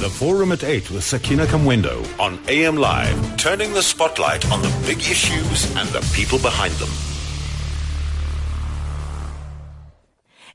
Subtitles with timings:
[0.00, 4.68] The Forum at 8 with Sakina Kamwendo on AM Live, turning the spotlight on the
[4.84, 6.88] big issues and the people behind them.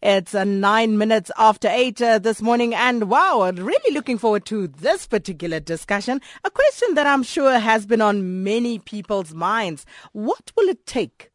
[0.02, 4.68] It's uh, nine minutes after eight uh, this morning, and wow, really looking forward to
[4.68, 6.20] this particular discussion.
[6.44, 9.86] A question that I'm sure has been on many people's minds.
[10.12, 11.32] What will it take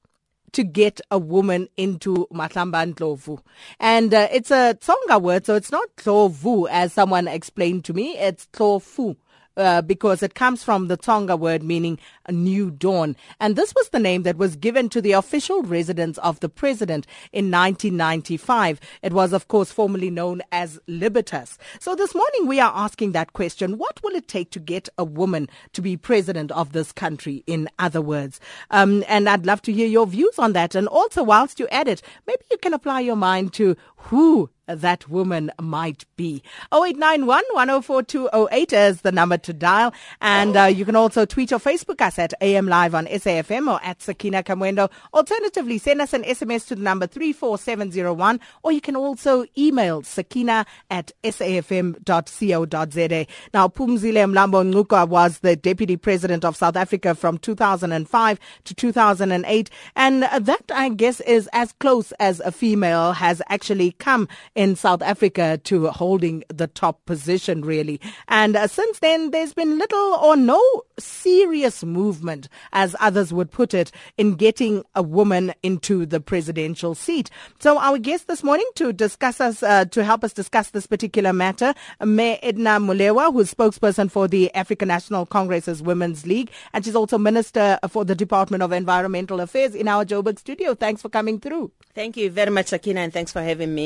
[0.55, 3.41] to get a woman into Mahlamba Ndlopfu.
[3.79, 8.17] And uh, it's a Tsonga word, so it's not Tlovu as someone explained to me.
[8.17, 9.17] It's Tlofu
[9.57, 11.99] uh, because it comes from the Tonga word meaning
[12.31, 13.17] new dawn.
[13.41, 17.07] And this was the name that was given to the official residence of the president
[17.33, 18.81] in 1995.
[19.03, 21.59] It was, of course, formerly known as Libertas.
[21.81, 23.79] So this morning we are asking that question.
[23.79, 27.69] What will it take to get a woman to be president of this country, in
[27.79, 28.41] other words?
[28.71, 30.75] Um, and I'd love to hear your views on that.
[30.75, 35.09] And also, whilst you're at it, maybe you can apply your mind to who that
[35.09, 36.43] woman might be.
[36.73, 39.93] 0891 104208 is the number to dial.
[40.21, 43.81] And uh, you can also tweet or Facebook us at AM Live on SAFM or
[43.83, 44.91] at Sakina Kamwendo.
[45.13, 50.67] Alternatively, send us an SMS to the number 34701 or you can also email sakina
[50.91, 53.27] at safm.co.za.
[53.53, 59.71] Now, Phumzile Mlambo Ngcuka was the Deputy President of South Africa from 2005 to 2008.
[59.97, 65.03] And that, I guess, is as close as a female has actually come in South
[65.03, 68.01] Africa to holding the top position, really.
[68.29, 70.63] And uh, since then, there's been little or no
[70.99, 77.31] serious movement, as others would put it, in getting a woman into the presidential seat.
[77.59, 81.33] So our guest this morning to discuss us, uh, to help us discuss this particular
[81.33, 86.97] matter, Mayor Edna Molewa, who's spokesperson for the African National Congress's Women's League, and she's
[86.97, 90.75] also Minister for the Department of Environmental Affairs in our Joburg studio.
[90.75, 91.73] Thanks for coming through.
[91.95, 93.84] Thank you very much, Sakina, and thanks for having me.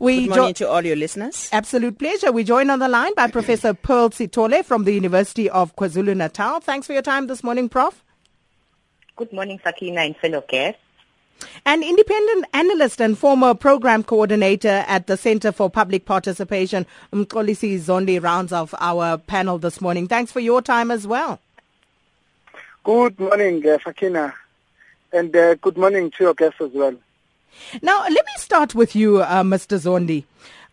[0.00, 1.48] We Good morning jo- to all your listeners.
[1.52, 2.30] Absolute pleasure.
[2.32, 6.60] We join on the line by Professor Pearl Sithole from the University of KwaZulu-Natal.
[6.60, 8.04] Thanks for your time this morning, Prof.
[9.16, 10.80] Good morning, Sakina and fellow guests.
[11.64, 18.20] An independent analyst and former program coordinator at the Center for Public Participation, Mxolisi Zondi,
[18.22, 20.08] rounds off our panel this morning.
[20.08, 21.38] Thanks for your time as well.
[22.82, 24.34] Good morning, uh, Sakina,
[25.12, 26.96] and uh, good morning to your guests as well.
[27.82, 29.78] Now, let me start with you, uh, Mr.
[29.78, 30.24] Zondi.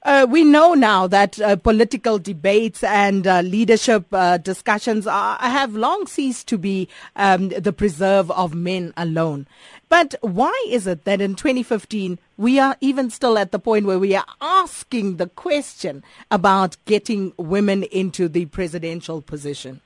[0.05, 5.75] Uh, we know now that uh, political debates and uh, leadership uh, discussions are, have
[5.75, 9.47] long ceased to be um, the preserve of men alone.
[9.89, 13.97] But why is it that in 2015 we are even still at the point where
[13.97, 19.81] we are asking the question about getting women into the presidential position?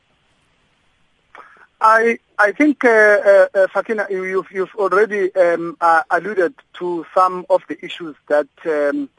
[1.81, 7.45] I I think, uh, uh, uh, Sakina, you've, you've already um, uh, alluded to some
[7.49, 9.09] of the issues that um,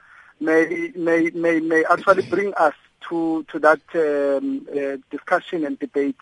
[0.40, 2.74] may, may may may actually bring us
[3.08, 6.20] to to that um, uh, discussion and debate,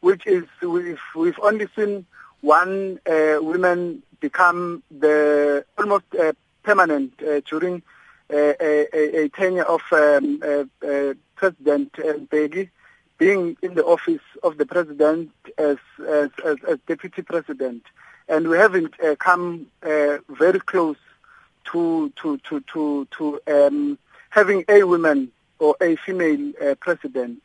[0.00, 2.06] which is we've we've only seen
[2.40, 6.04] one uh, woman become the almost
[6.62, 7.12] permanent
[7.46, 7.82] during
[8.30, 10.40] a, a, a, tenure of um,
[11.36, 12.70] President Mbeki
[13.18, 17.82] being in the office of the president as as, as, as deputy president,
[18.28, 20.96] and we haven't uh, come uh, very close
[21.64, 23.98] to to to to to um,
[24.30, 27.42] having a woman or a female uh, president.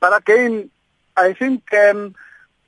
[0.00, 0.70] But again,
[1.16, 2.14] I think um,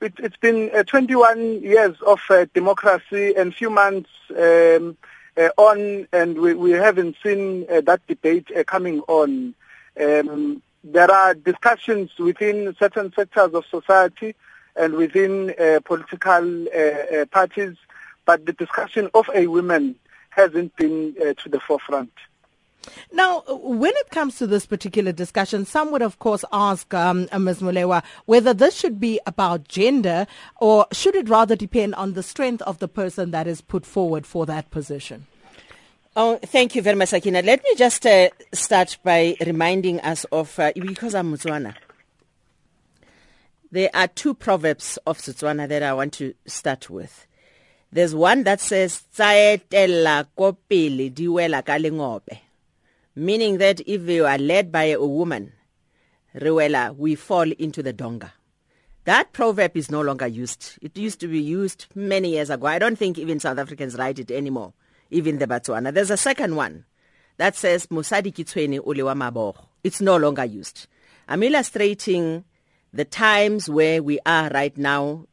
[0.00, 4.10] it, has been uh, 21 years of uh, democracy and few months.
[4.30, 4.96] Um,
[5.36, 9.52] uh, on, and we, we haven't seen that debate coming on.
[10.00, 14.34] Um, there are discussions within certain sectors of society
[14.76, 17.76] and within uh, political uh, uh, parties,
[18.26, 19.96] but the discussion of a woman
[20.30, 22.12] hasn't been uh, to the forefront.
[23.12, 27.60] Now, when it comes to this particular discussion, some would, of course, ask um, Ms.
[27.60, 30.26] Molewa whether this should be about gender
[30.60, 34.26] or should it rather depend on the strength of the person that is put forward
[34.26, 35.26] for that position?
[36.16, 37.44] Oh, thank you very much, Akina.
[37.44, 41.74] Let me just uh, start by reminding us of, uh, because I'm Motswana,
[43.72, 47.26] there are two proverbs of Setswana that I want to start with.
[47.90, 52.38] There's one that says, Tsaetela kopele diwela kalengope,
[53.16, 55.52] meaning that if you are led by a woman,
[56.36, 58.30] rewela, we fall into the donga.
[59.02, 60.78] That proverb is no longer used.
[60.80, 62.68] It used to be used many years ago.
[62.68, 64.74] I don't think even South Africans write it anymore
[65.14, 65.94] even the Botswana.
[65.94, 66.84] There's a second one
[67.36, 69.64] that says Musadi Kitsweni Ulewa Mabogo.
[69.82, 70.86] It's no longer used.
[71.28, 72.44] I'm illustrating
[72.92, 75.26] the times where we are right now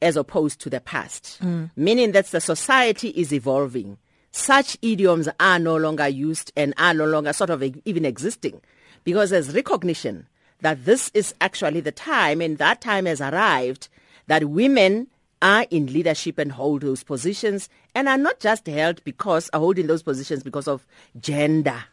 [0.00, 1.70] as opposed to the past, mm.
[1.76, 3.98] meaning that the society is evolving.
[4.30, 8.60] Such idioms are no longer used and are no longer sort of even existing
[9.04, 10.28] because there's recognition
[10.60, 13.88] that this is actually the time and that time has arrived
[14.26, 15.08] that women
[15.40, 19.86] are in leadership and hold those positions and are not just held because are holding
[19.86, 20.86] those positions because of
[21.20, 21.84] gender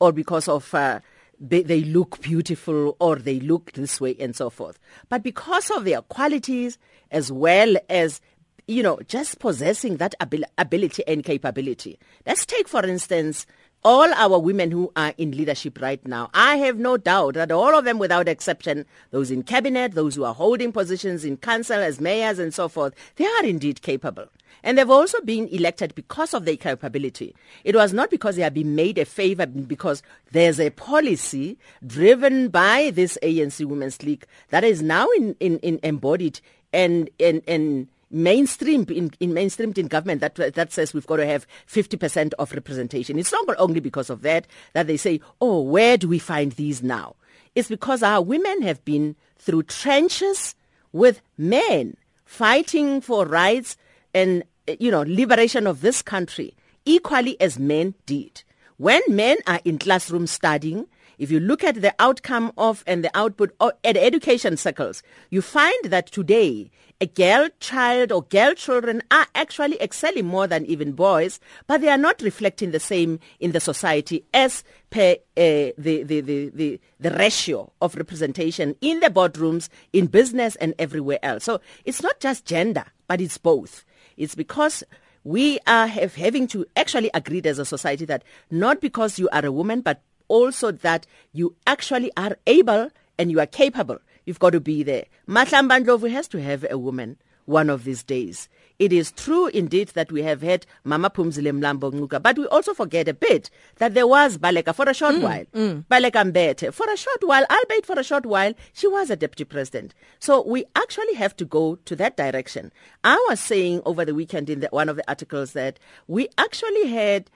[0.00, 1.00] or because of uh,
[1.40, 4.78] they, they look beautiful or they look this way and so forth
[5.08, 6.78] but because of their qualities
[7.10, 8.20] as well as
[8.66, 11.98] you know just possessing that abil- ability and capability.
[12.26, 13.46] Let's take for instance
[13.84, 17.76] all our women who are in leadership right now, I have no doubt that all
[17.76, 22.00] of them, without exception, those in cabinet, those who are holding positions in council as
[22.00, 24.26] mayors and so forth, they are indeed capable.
[24.62, 27.34] And they've also been elected because of their capability.
[27.64, 30.02] It was not because they have been made a favor, because
[30.32, 35.78] there's a policy driven by this ANC Women's League that is now in, in, in
[35.82, 36.40] embodied
[36.72, 41.26] and, and, and mainstreamed in, in mainstreamed in government that that says we've got to
[41.26, 43.18] have 50% of representation.
[43.18, 46.82] It's not only because of that that they say, oh, where do we find these
[46.82, 47.16] now?
[47.54, 50.54] It's because our women have been through trenches
[50.92, 53.76] with men fighting for rights
[54.14, 54.44] and
[54.78, 58.42] you know liberation of this country equally as men did.
[58.76, 60.86] When men are in classrooms studying,
[61.18, 65.42] if you look at the outcome of and the output of, at education circles, you
[65.42, 66.70] find that today
[67.00, 71.88] a girl child or girl children are actually excelling more than even boys, but they
[71.88, 77.10] are not reflecting the same in the society as per uh, the, the, the, the,
[77.10, 81.44] ratio of representation in the boardrooms, in business and everywhere else.
[81.44, 83.84] So it's not just gender, but it's both.
[84.16, 84.84] It's because
[85.24, 89.52] we are having to actually agree as a society that not because you are a
[89.52, 90.00] woman, but
[90.34, 93.98] also that you actually are able and you are capable.
[94.26, 95.04] You've got to be there.
[95.28, 98.48] Mahlamba has to have a woman one of these days.
[98.80, 102.74] It is true indeed that we have had Mama Phumzile Mlambo Ngcuka, but we also
[102.74, 105.44] forget a bit that there was Baleka for a short mm, while.
[105.54, 105.84] Mm.
[105.86, 109.44] Baleka Mbete for a short while, albeit for a short while, she was a deputy
[109.44, 109.94] president.
[110.18, 112.72] So we actually have to go to that direction.
[113.04, 115.78] I was saying over the weekend in the, one of the articles that
[116.08, 117.30] we actually had,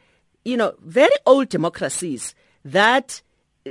[0.45, 3.23] you know, very old democracies that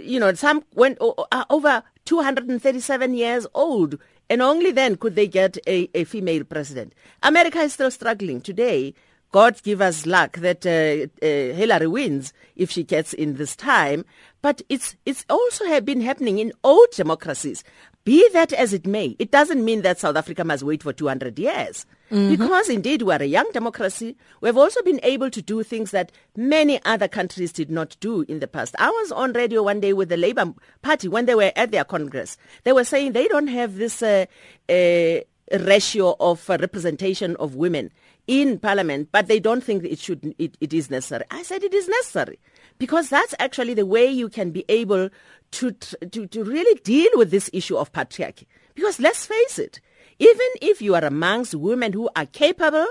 [0.04, 3.98] you know, some went uh, over 237 years old,
[4.30, 6.94] and only then could they get a, a female president.
[7.24, 8.94] America is still struggling today.
[9.32, 14.06] God give us luck that uh, uh, Hillary wins if she gets in this time.
[14.42, 17.64] But it's it's also been happening in old democracies.
[18.06, 21.38] Be that as it may, it doesn't mean that South Africa must wait for 200
[21.38, 21.86] years.
[22.12, 22.30] Mm-hmm.
[22.30, 26.12] Because indeed we are a young democracy, we've also been able to do things that
[26.36, 28.76] many other countries did not do in the past.
[28.80, 31.84] I was on radio one day with the Labour Party when they were at their
[31.84, 32.38] Congress.
[32.64, 34.26] They were saying they don't have this uh,
[34.70, 35.20] uh,
[35.60, 37.92] ratio of uh, representation of women
[38.28, 41.26] in parliament, but they don't think it should it, it is necessary.
[41.32, 42.40] I said it is necessary
[42.78, 45.10] because that's actually the way you can be able
[45.52, 48.46] to, to, to really deal with this issue of patriarchy.
[48.76, 49.80] Because let's face it,
[50.20, 52.88] even if you are amongst women who are capable,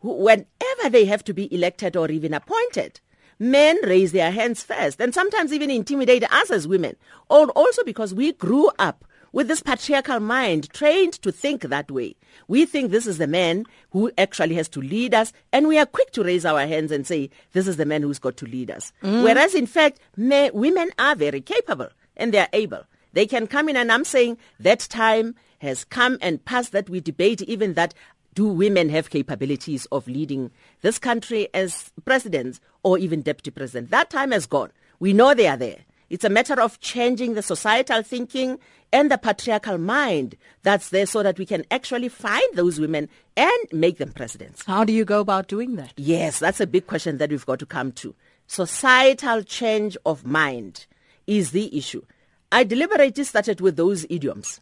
[0.00, 3.00] who, whenever they have to be elected or even appointed,
[3.38, 6.96] men raise their hands first and sometimes even intimidate us as women.
[7.28, 12.14] Or also because we grew up with this patriarchal mind, trained to think that way.
[12.48, 15.86] We think this is the man who actually has to lead us, and we are
[15.86, 18.70] quick to raise our hands and say, this is the man who's got to lead
[18.70, 18.92] us.
[19.02, 19.24] Mm.
[19.24, 22.84] Whereas, in fact, men, women are very capable and they are able.
[23.14, 27.00] They can come in, and I'm saying that time has come and passed that we
[27.00, 27.94] debate even that
[28.34, 30.50] do women have capabilities of leading
[30.80, 33.90] this country as presidents or even deputy president?
[33.90, 34.72] That time has gone.
[34.98, 35.78] We know they are there.
[36.10, 38.58] It's a matter of changing the societal thinking
[38.92, 43.66] and the patriarchal mind that's there so that we can actually find those women and
[43.72, 44.64] make them presidents.
[44.66, 45.94] How do you go about doing that?
[45.96, 48.14] Yes, that's a big question that we've got to come to.
[48.46, 50.86] Societal change of mind
[51.26, 52.02] is the issue.
[52.50, 54.60] I deliberately started with those idioms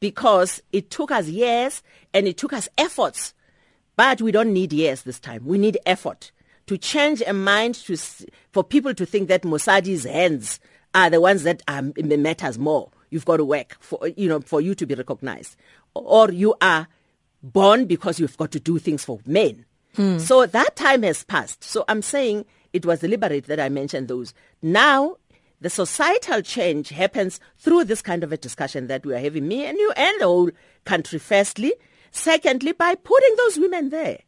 [0.00, 3.34] because it took us years and it took us efforts.
[3.96, 5.44] But we don't need years this time.
[5.44, 6.32] We need effort
[6.66, 7.96] to change a mind to,
[8.52, 10.60] for people to think that Mosadi's hands
[10.94, 12.90] are the ones that um, matters more.
[13.10, 15.56] You've got to work for you know for you to be recognized,
[15.94, 16.86] or you are
[17.42, 19.64] born because you've got to do things for men.
[19.96, 20.18] Hmm.
[20.18, 21.64] So that time has passed.
[21.64, 24.32] So I'm saying it was deliberate that I mentioned those.
[24.62, 25.16] Now
[25.60, 29.66] the societal change happens through this kind of a discussion that we are having, me
[29.66, 30.50] and you and the whole
[30.84, 31.74] country, firstly.
[32.10, 34.20] Secondly, by putting those women there.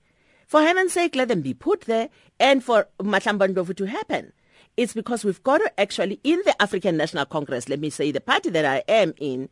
[0.46, 4.32] For heaven's sake, let them be put there and for Mahlamba to happen.
[4.76, 8.20] It's because we've got to actually, in the African National Congress, let me say, the
[8.20, 9.48] party that I am in,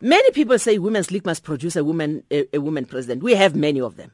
[0.00, 3.22] many people say Women's League must produce a woman, a, a woman president.
[3.22, 4.12] We have many of them.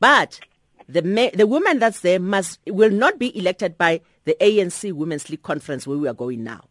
[0.00, 0.40] But
[0.88, 5.42] the, the woman that's there must, will not be elected by the ANC Women's League
[5.42, 6.64] conference where we are going now.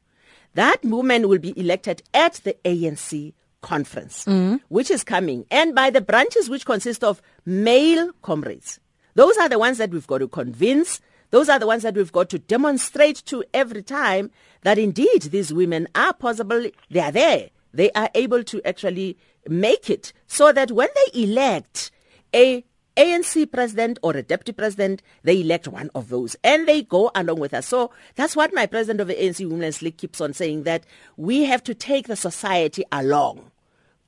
[0.56, 4.60] That woman will be elected at the ANC conference, mm.
[4.70, 8.80] which is coming, and by the branches which consist of male comrades.
[9.16, 11.02] Those are the ones that we've got to convince.
[11.32, 14.30] Those are the ones that we've got to demonstrate to every time
[14.62, 17.50] that indeed these women are possible, they are there.
[17.74, 19.18] They are able to actually
[19.48, 21.92] make it so that when they elect
[22.36, 22.64] a
[22.96, 27.40] ANC president or a deputy president, they elect one of those and they go along
[27.40, 27.68] with us.
[27.68, 30.86] So that's what my president of the ANC Women's League keeps on saying that
[31.18, 33.52] we have to take the society along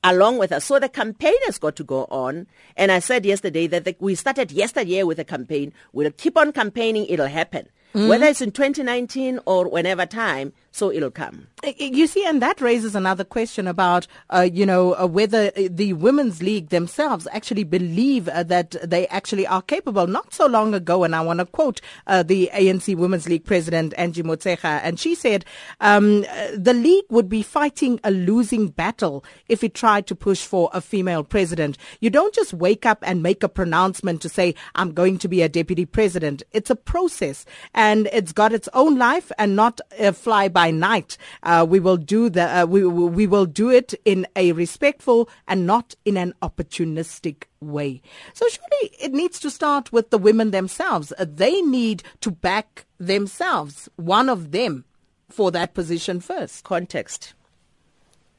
[0.04, 0.64] along with us.
[0.64, 2.46] So the campaign has got to go on.
[2.76, 5.72] And I said yesterday that the, we started yesterday with a campaign.
[5.92, 7.06] We'll keep on campaigning.
[7.06, 7.68] It'll happen.
[7.92, 8.08] Mm-hmm.
[8.08, 11.46] Whether it's in 2019 or whenever time, so it'll come.
[11.78, 15.94] You see, and that raises another question about, uh, you know, uh, whether uh, the
[15.94, 20.06] Women's League themselves actually believe uh, that they actually are capable.
[20.06, 23.94] Not so long ago, and I want to quote uh, the ANC Women's League president,
[23.96, 25.46] Angie Motshekga, and she said,
[25.80, 30.44] um, uh, the league would be fighting a losing battle if it tried to push
[30.44, 31.78] for a female president.
[32.00, 35.40] You don't just wake up and make a pronouncement to say, I'm going to be
[35.40, 36.42] a deputy president.
[36.52, 41.16] It's a process and it's got its own life and not a fly by night.
[41.42, 45.66] Uh, we will do the uh, we we will do it in a respectful and
[45.66, 48.02] not in an opportunistic way.
[48.34, 51.12] So surely it needs to start with the women themselves.
[51.18, 54.84] Uh, they need to back themselves, one of them,
[55.28, 56.64] for that position first.
[56.64, 57.34] Context.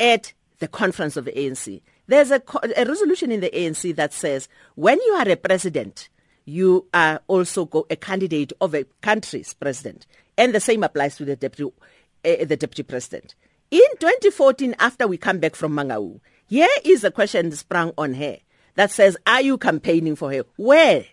[0.00, 1.82] at the conference of the ANC.
[2.12, 2.42] There's a,
[2.76, 6.10] a resolution in the ANC that says when you are a president,
[6.44, 10.04] you are also a candidate of a country's president,
[10.36, 11.72] and the same applies to the deputy,
[12.26, 13.34] uh, the deputy president.
[13.70, 18.36] In 2014, after we come back from Mangaung, here is a question sprung on her
[18.74, 20.44] that says, "Are you campaigning for her?
[20.56, 21.06] Where?"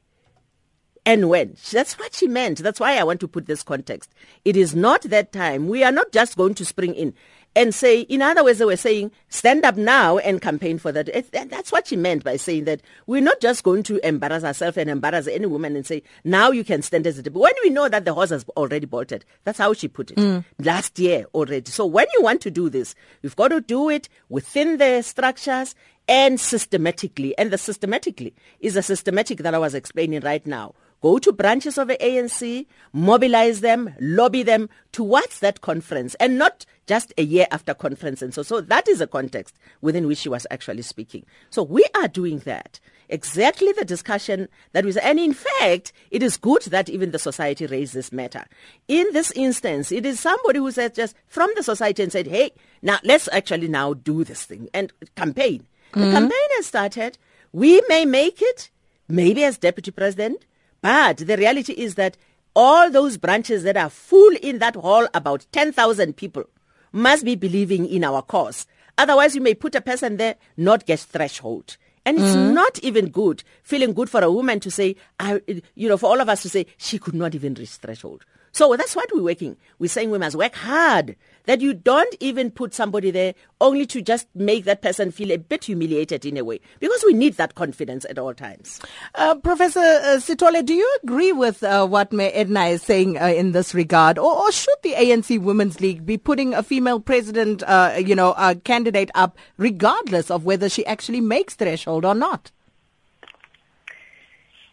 [1.06, 1.56] and when.
[1.72, 2.60] That's what she meant.
[2.60, 4.12] That's why I want to put this context.
[4.44, 5.70] It is not that time.
[5.70, 7.14] We are not just going to spring in
[7.56, 11.10] and say, in other words, they were saying, stand up now and campaign for that.
[11.10, 14.78] It, that's what she meant by saying that we're not just going to embarrass ourselves
[14.78, 17.42] and embarrass any woman and say, now you can stand as a deputy.
[17.42, 19.26] When we know that the horse has already bolted.
[19.44, 20.18] That's how she put it.
[20.18, 20.46] Mm.
[20.60, 21.70] Last year already.
[21.72, 25.76] So when you want to do this, you've got to do it within the structures
[26.08, 27.38] and systematically.
[27.38, 30.76] And the systematically is a systematic that I was explaining right now.
[31.02, 36.66] Go to branches of the ANC, mobilize them, lobby them towards that conference and not
[36.88, 38.22] just a year after conference.
[38.22, 41.26] And so, so that is a context within which she was actually speaking.
[41.52, 42.80] So we are doing that.
[43.08, 47.66] Exactly the discussion that was, and in fact, it is good that even the society
[47.66, 48.46] raised this matter.
[48.88, 52.52] In this instance, it is somebody who said just from the society and said, hey,
[52.82, 55.66] now let's actually now do this thing and campaign.
[55.94, 56.12] The mm-hmm.
[56.12, 57.18] campaign has started.
[57.52, 58.70] We may make it,
[59.08, 60.46] maybe as deputy president,
[60.82, 62.18] but the reality is that
[62.56, 66.44] all those branches that are full in that hall, about 10,000 people,
[66.92, 68.66] must be believing in our cause.
[68.98, 71.78] Otherwise, you may put a person there, not get threshold.
[72.06, 72.54] And it's mm.
[72.54, 75.42] not even good, feeling good for a woman to say, I,
[75.76, 78.26] you know, for all of us to say, she could not even reach threshold.
[78.52, 79.58] So that's what we're working.
[79.78, 81.16] We're saying we must work hard.
[81.46, 85.38] That you don't even put somebody there only to just make that person feel a
[85.38, 86.60] bit humiliated in a way.
[86.80, 88.80] Because we need that confidence at all times.
[89.16, 93.28] Uh, Professor uh, Sithole, do you agree with uh, what Mayor Edna is saying uh,
[93.28, 97.64] in this regard, or, or should the ANC Women's League be putting a female president,
[97.64, 102.52] uh, you know, a candidate up, regardless of whether she actually makes threshold or not?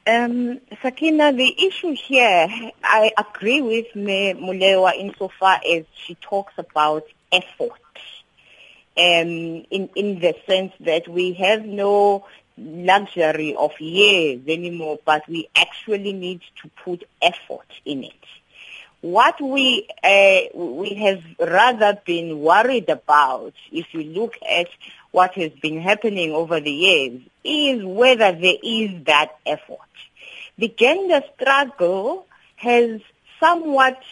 [0.07, 2.47] Um, Sakina, the issue here,
[2.85, 7.73] I agree with Me Molewa insofar as she talks about effort.
[8.99, 12.25] Um, in, in the sense that we have no
[12.57, 18.13] luxury of years anymore, but we actually need to put effort in it.
[19.07, 24.67] What we uh, we have rather been worried about, if you look at
[25.13, 29.79] what has been happening over the years, is whether there is that effort.
[30.59, 33.01] The gender struggle has
[33.39, 34.03] somewhat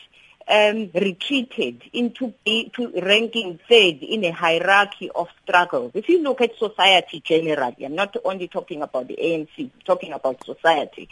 [0.47, 5.91] um, retreated into ranking third in a hierarchy of struggles.
[5.95, 10.13] If you look at society generally, I'm not only talking about the ANC, I'm talking
[10.13, 11.09] about society.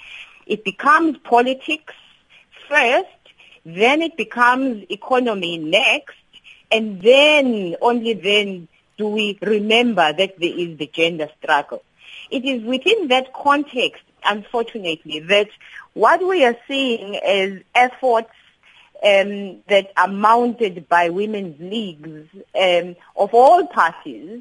[0.47, 1.95] It becomes politics
[2.69, 3.09] first,
[3.65, 6.17] then it becomes economy next,
[6.71, 11.83] and then, only then, do we remember that there is the gender struggle.
[12.31, 15.49] It is within that context, unfortunately, that
[15.95, 18.31] what we are seeing as efforts
[19.05, 22.29] um, that are mounted by women's leagues
[22.59, 24.41] um, of all parties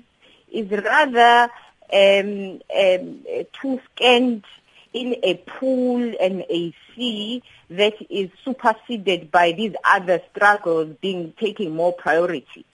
[0.52, 1.52] is rather
[1.94, 3.20] um, um,
[3.62, 4.46] too scant
[4.94, 11.76] in a pool and a sea that is superseded by these other struggles being taking
[11.76, 12.66] more priority.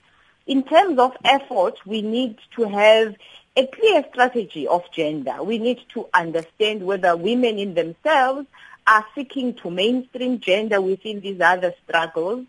[0.46, 3.14] In terms of effort, we need to have
[3.56, 5.42] a clear strategy of gender.
[5.42, 8.46] We need to understand whether women in themselves
[8.86, 12.46] are seeking to mainstream gender within these other struggles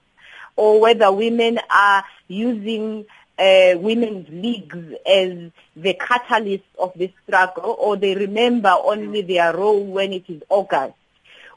[0.56, 3.06] or whether women are using
[3.40, 4.78] uh, women's leagues
[5.08, 10.42] as the catalyst of this struggle or they remember only their role when it is
[10.50, 10.96] August.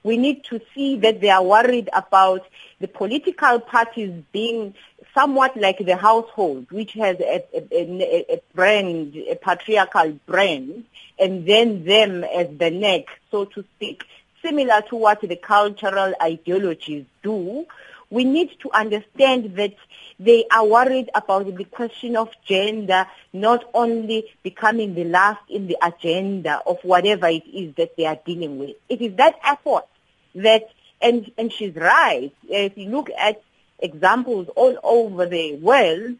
[0.04, 2.46] We need to see that they are worried about
[2.80, 4.74] the political parties being
[5.14, 10.84] somewhat like the household, which has a, a, a, brand, a patriarchal brand,
[11.18, 14.04] and then them as the neck, so to speak,
[14.44, 17.66] similar to what the cultural ideologies do.
[18.12, 19.74] We need to understand that
[20.20, 25.78] they are worried about the question of gender not only becoming the last in the
[25.82, 28.76] agenda of whatever it is that they are dealing with.
[28.90, 29.86] It is that effort
[30.34, 30.68] that,
[31.00, 33.42] and, and she's right, if you look at
[33.78, 36.16] examples all over the world,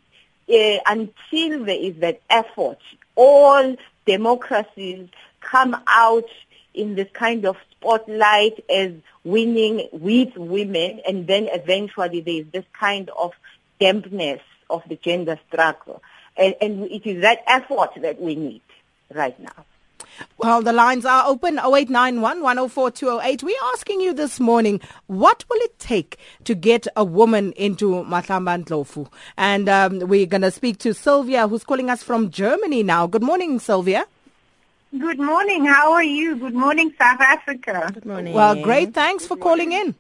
[0.49, 2.79] uh, until there is that effort,
[3.17, 6.25] all democracies come out
[6.75, 8.93] in this kind of spotlight as
[9.25, 13.33] winning with women and then eventually there is this kind of
[13.81, 16.03] dampness of the gender struggle.
[16.37, 18.63] And, and it is that effort that we need
[19.13, 19.65] right now.
[20.39, 23.43] Well, the lines are open 0891 104 208.
[23.43, 28.63] We're asking you this morning, what will it take to get a woman into Mahlamba
[28.65, 29.11] Ndlopfu?
[29.37, 33.07] And um, we're going to speak to Sylvia, who's calling us from Germany now.
[33.07, 34.07] Good morning, Sylvia.
[34.99, 35.65] Good morning.
[35.65, 36.37] How are you?
[36.37, 37.91] Good morning, South Africa.
[37.95, 38.35] Good morning.
[38.35, 38.93] Well, great.
[38.93, 39.95] Thanks for calling in.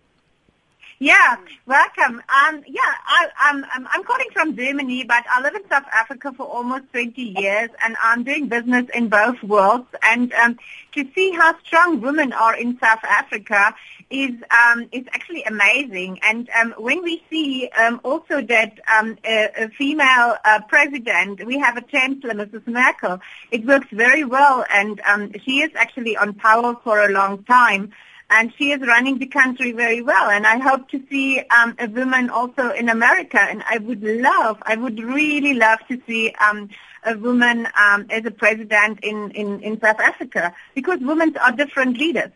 [1.03, 1.35] Yeah,
[1.67, 2.23] welcome.
[2.29, 6.31] Um, yeah, I, I'm, I'm, I'm calling from Germany, but I live in South Africa
[6.33, 9.89] for almost 20 years, and I'm doing business in both worlds.
[10.05, 10.61] And um,
[10.93, 13.75] to see how strong women are in South Africa
[14.11, 16.21] is um, is actually amazing.
[16.23, 21.59] And um, when we see um, also that um, a, a female uh, president, we
[21.59, 22.65] have a chancellor, Mrs.
[22.69, 23.19] Merkel,
[23.51, 27.93] it works very well, and um, she is actually on power for a long time
[28.33, 30.31] and she is running the country very well.
[30.31, 33.39] And I hope to see um, a woman also in America.
[33.39, 36.71] And I would love, I would really love to see um,
[37.05, 41.99] a woman um, as a president in, in, in South Africa because women are different
[41.99, 42.31] leaders.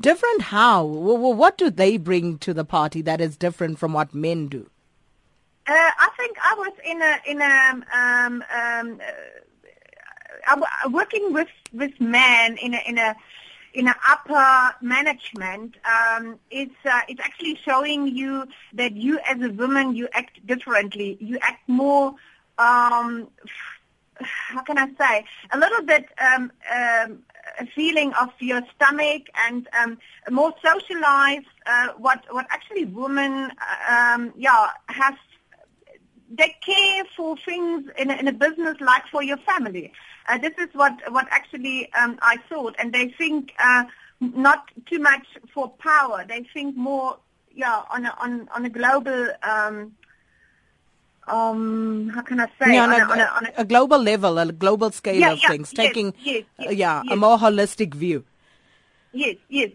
[0.00, 0.84] Different how?
[0.84, 4.70] What do they bring to the party that is different from what men do?
[5.66, 9.00] Uh, I think I was in a in a um, um,
[10.46, 13.16] uh, working with with men in a in a
[13.74, 19.94] in upper management, um, it's uh, it's actually showing you that you as a woman
[19.94, 21.18] you act differently.
[21.20, 22.14] You act more.
[22.58, 23.28] Um,
[24.20, 25.24] how can I say?
[25.52, 27.18] A little bit um, um,
[27.58, 29.98] a feeling of your stomach and um,
[30.30, 31.46] more socialized.
[31.66, 33.50] Uh, what what actually women
[33.90, 35.18] um, yeah have
[36.30, 39.92] they care for things in a, in a business like for your family.
[40.28, 43.84] Uh, this is what what actually um, I thought, and they think uh,
[44.20, 46.24] not too much for power.
[46.26, 47.18] They think more,
[47.54, 49.28] yeah, on a on on a global.
[49.42, 49.94] Um,
[51.26, 52.74] um, how can I say?
[52.74, 55.40] Yeah, on, a, on, a, on, a, a, global level, a global scale yeah, of
[55.42, 58.24] yeah, things, yes, taking, yes, yes, uh, yeah, a more holistic view.
[59.12, 59.70] Yes, yes.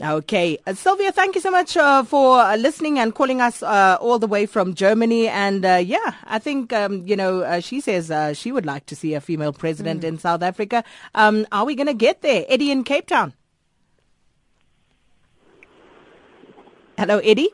[0.00, 0.58] Okay.
[0.64, 4.20] Uh, Sylvia, thank you so much uh, for uh, listening and calling us uh, all
[4.20, 5.26] the way from Germany.
[5.26, 8.96] And uh, yeah, I think, um, you know, uh, she says she would like to
[8.96, 10.08] see a female president mm.
[10.08, 10.84] in South Africa.
[11.16, 12.44] Um, are we going to get there?
[12.48, 13.34] Eddie in Cape Town.
[16.96, 17.50] Hello, Eddie.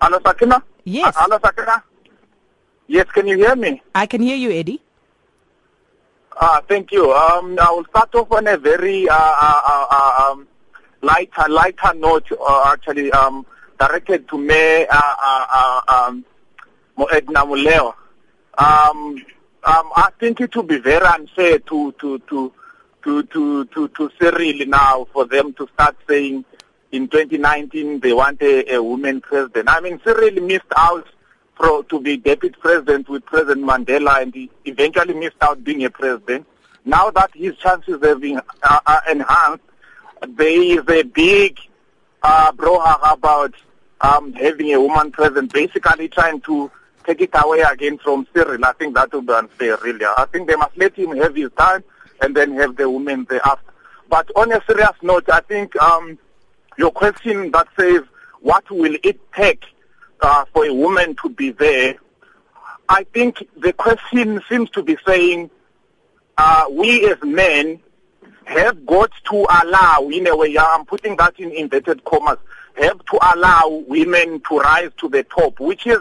[0.00, 0.62] Hello, Sakina.
[0.84, 1.14] Yes.
[1.16, 1.82] Hello, Sakina.
[2.86, 3.82] Yes, can you hear me?
[3.94, 4.80] I can hear you, Eddie.
[6.40, 7.12] Ah, thank you.
[7.12, 10.45] Um, I will start off on a very um,
[11.06, 13.46] lighter, lighter note, uh, actually, um,
[13.78, 15.46] directed to Mayor uh, uh,
[15.88, 16.24] uh, um.
[16.98, 17.06] Um,
[18.58, 22.52] um, I think it would be very unfair to to to
[23.04, 26.44] to to to, to Cyril now for them to start saying
[26.92, 29.68] in 2019 they want a, a woman president.
[29.68, 31.06] I mean, Cyril missed out
[31.54, 35.90] pro, to be deputy president with President Mandela, and he eventually missed out being a
[35.90, 36.46] president.
[36.84, 39.64] Now that his chances have been uh, uh, enhanced,
[40.28, 41.58] there is a big
[42.22, 43.54] uh, brouhaha about
[44.00, 46.70] um, having a woman present, basically trying to
[47.06, 48.64] take it away again from Cyril.
[48.64, 50.04] I think that would be unfair, really.
[50.04, 51.84] I think they must let him have his time
[52.20, 53.72] and then have the women thereafter.
[54.08, 56.18] But on a serious note, I think um,
[56.78, 58.02] your question that says,
[58.40, 59.64] what will it take
[60.20, 61.96] uh, for a woman to be there?
[62.88, 65.50] I think the question seems to be saying,
[66.38, 67.80] uh, we as men
[68.46, 72.38] have got to allow, in a way, I'm putting that in inverted commas,
[72.76, 75.98] have to allow women to rise to the top, which is,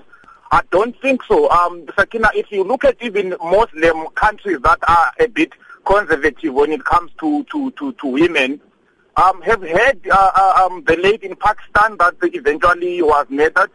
[0.51, 1.49] I don't think so.
[1.49, 5.53] Um, Sakina, if you look at even Muslim countries that are a bit
[5.85, 8.61] conservative when it comes to, to, to, to women,
[9.17, 13.71] um, have had uh, uh, um, the lady in Pakistan that eventually was murdered.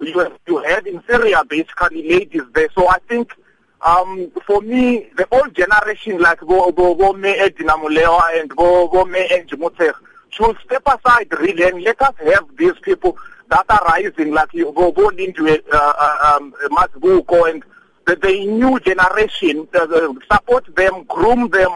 [0.00, 2.68] You, you had in Syria basically ladies there.
[2.74, 3.34] So I think
[3.82, 8.88] um, for me, the old generation like Bo, Bo, Bo Me Edina Molewa and Bo,
[8.88, 9.94] Bo Me Angie Motshekga
[10.30, 13.16] should step aside really and let us have these people
[13.50, 17.64] that are rising like you go, go into uh, uh, um, and
[18.06, 21.70] the, the new generation, uh, support them, groom them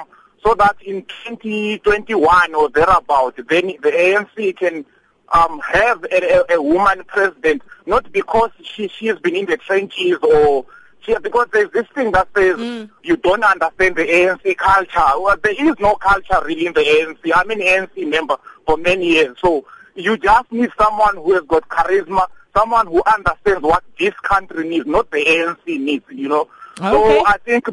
[0.45, 4.85] so that in 2021 or thereabout, then the ANC can
[5.33, 9.57] um, have a, a, a woman president, not because she, she has been in the
[9.57, 10.65] trenches or
[11.07, 12.91] here because there's this thing that says mm.
[13.03, 15.19] you don't understand the ANC culture.
[15.19, 17.33] Well, there is no culture really in the ANC.
[17.35, 19.37] I'm an ANC member for many years.
[19.41, 19.65] So
[19.95, 24.87] you just need someone who has got charisma, someone who understands what this country needs,
[24.87, 26.49] not the ANC needs, you know.
[26.79, 26.91] Okay.
[26.91, 27.73] So I think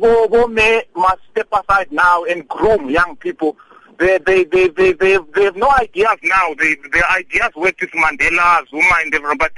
[0.49, 3.57] may must step aside now and groom young people.
[3.99, 6.53] They they they they they, they have no ideas now.
[6.57, 9.51] They, their ideas work with Mandela, Zuma, and everyone, but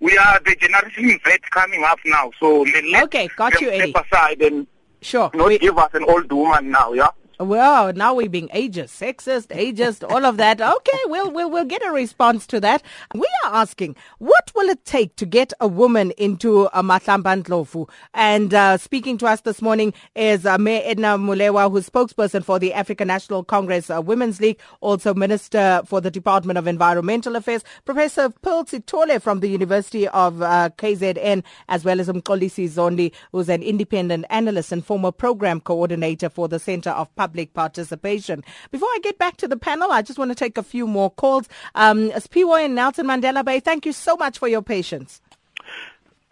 [0.00, 2.30] we are the generation Z coming up now.
[2.40, 3.94] So let okay, got you, step Eddie.
[4.12, 4.66] aside and
[5.02, 5.30] Sure.
[5.34, 7.08] not We- give us an old woman now, yeah?
[7.38, 10.58] Well, now we're being ageist, sexist, ageist, all of that.
[10.58, 12.82] Okay, we'll, we'll, we'll get a response to that.
[13.14, 17.90] We are asking, what will it take to get a woman into a Mahlamba Ndlopfu?
[18.14, 22.58] And uh, speaking to us this morning is uh, Mayor Edna Molewa, who's spokesperson for
[22.58, 27.62] the African National Congress uh, Women's League, also Minister for the Department of Environmental Affairs,
[27.84, 33.50] Professor Pearl Sithole from the University of uh, KZN, as well as Mxolisi Zondi, who's
[33.50, 38.44] an independent analyst and former program coordinator for the Center of Public Public participation.
[38.70, 41.10] Before I get back to the panel, I just want to take a few more
[41.10, 41.48] calls.
[41.74, 45.20] Um, Siphiwe and Nelson Mandela Bay, thank you so much for your patience.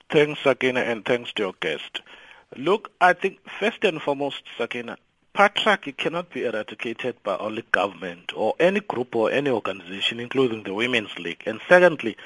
[0.08, 2.00] Thanks, Sakina, and thanks to your guest.
[2.56, 4.96] Look, I think first and foremost, Sakina,
[5.34, 10.74] patriarchy cannot be eradicated by only government or any group or any organization, including the
[10.74, 11.42] Women's League.
[11.44, 12.16] And secondly,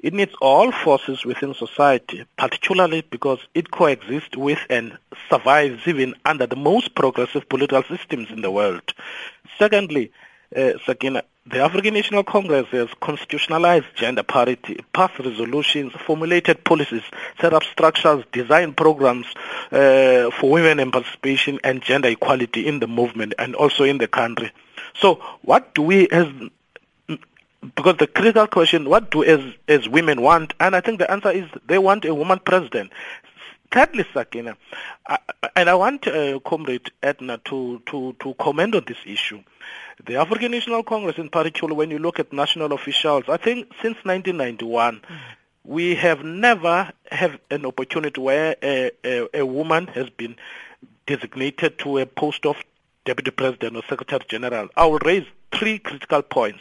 [0.00, 4.96] it needs all forces within society, particularly because it coexists with and
[5.28, 8.94] survives even under the most progressive political systems in the world.
[9.58, 10.12] Secondly,
[10.56, 17.02] uh, Sakina, the African National Congress has constitutionalized gender parity, passed resolutions, formulated policies,
[17.40, 19.26] set up structures, designed programs
[19.72, 24.08] uh, for women and participation and gender equality in the movement and also in the
[24.08, 24.52] country.
[24.94, 26.28] So what do we as
[27.74, 30.54] because the critical question, what do as as women want?
[30.60, 32.92] And I think the answer is they want a woman president.
[33.70, 34.56] Thirdly, Sakina,
[35.06, 35.18] I,
[35.54, 39.42] and I want uh, Comrade Edna to, to, to comment on this issue.
[40.06, 43.96] The African National Congress, in particular, when you look at national officials, I think since
[44.04, 45.02] 1991,
[45.64, 50.36] we have never have an opportunity where a, a, a woman has been
[51.06, 52.56] designated to a post of
[53.04, 54.68] deputy president or secretary general.
[54.76, 56.60] I will raise three critical points.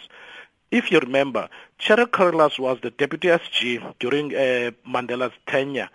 [0.70, 1.50] If you remember,
[1.80, 5.90] Cheryl Carolus was the deputy SG during uh, Mandela's tenure.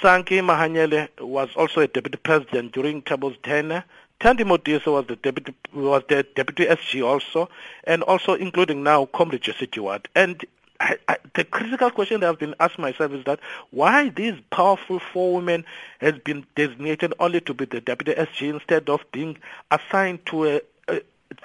[0.00, 3.84] Sankie Mahanyele was also a deputy president during Thabo's tenure.
[4.20, 7.50] Thandi Modise was the deputy was the deputy SG also,
[7.84, 10.08] and also including now Comrade Stewart.
[10.14, 10.42] And
[10.80, 15.00] I, I, the critical question that I've been asking myself is that why these powerful
[15.12, 15.64] four women
[16.00, 19.36] has been designated only to be the deputy SG instead of being
[19.70, 21.02] assigned to a, a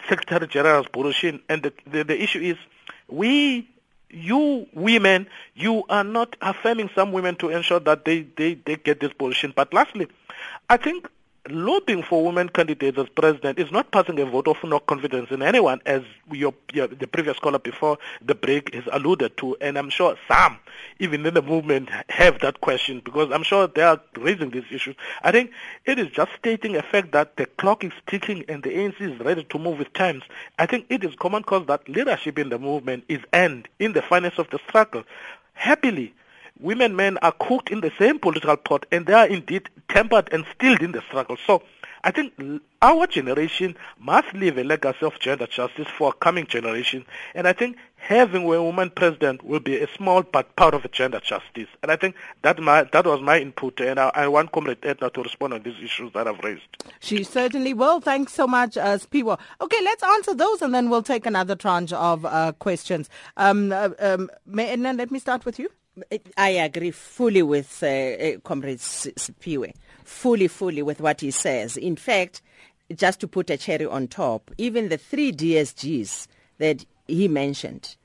[0.07, 1.41] Secretary General's position.
[1.49, 2.57] And the, the, the issue is
[3.07, 3.69] we
[4.11, 8.99] you women, you are not affirming some women to ensure that they, they, they get
[8.99, 9.53] this position.
[9.55, 10.07] But lastly,
[10.69, 11.07] I think
[11.47, 15.41] lobbying for women candidates as president is not passing a vote of no confidence in
[15.41, 19.55] anyone, as your, your, the previous caller before the break has alluded to.
[19.61, 20.57] And I'm sure some,
[20.99, 24.95] even in the movement, have that question because I'm sure they are raising these issues.
[25.23, 25.51] I think
[25.85, 29.19] it is just stating a fact that the clock is ticking and the ANC is
[29.19, 30.23] ready to move with times.
[30.57, 34.01] I think it is common cause that leadership in the movement is end in the
[34.01, 35.03] finance of the struggle.
[35.53, 36.13] Happily,
[36.59, 40.45] women men are cooked in the same political pot and they are indeed tempered and
[40.55, 41.37] stilled in the struggle.
[41.45, 41.63] So
[42.03, 42.33] I think
[42.81, 47.05] our generation must leave a legacy of gender justice for a coming generations.
[47.35, 51.19] And I think having a woman president will be a small but part of gender
[51.19, 51.67] justice.
[51.83, 53.81] And I think that my that was my input.
[53.81, 56.63] And I, I want Comrade Edna to respond on these issues that I've raised.
[57.01, 57.99] She certainly will.
[57.99, 59.37] Thanks so much, uh, Siphiwe.
[59.59, 63.09] Okay, let's answer those and then we'll take another tranche of uh, questions.
[63.35, 65.69] Um, uh, um, Edna, let me start with you.
[66.37, 71.77] I agree fully with uh, uh, Comrade Siphiwe, fully, fully with what he says.
[71.77, 72.41] In fact,
[72.95, 77.95] just to put a cherry on top, even the three DSGs that he mentioned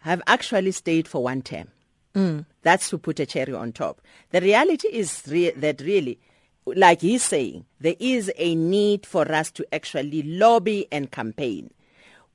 [0.00, 1.68] have actually stayed for one term.
[2.14, 2.46] Mm.
[2.62, 4.00] That's to put a cherry on top.
[4.30, 6.18] The reality is re- that really,
[6.64, 11.70] like he's saying, there is a need for us to actually lobby and campaign.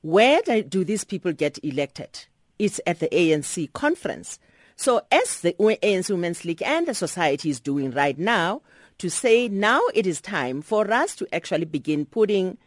[0.02, 2.26] Where do these people get elected?
[2.60, 4.40] It's at the ANC conference.
[4.82, 8.64] So as the ANC Women's League and the society is doing right now,
[8.98, 12.58] to say now it is time for us to actually begin putting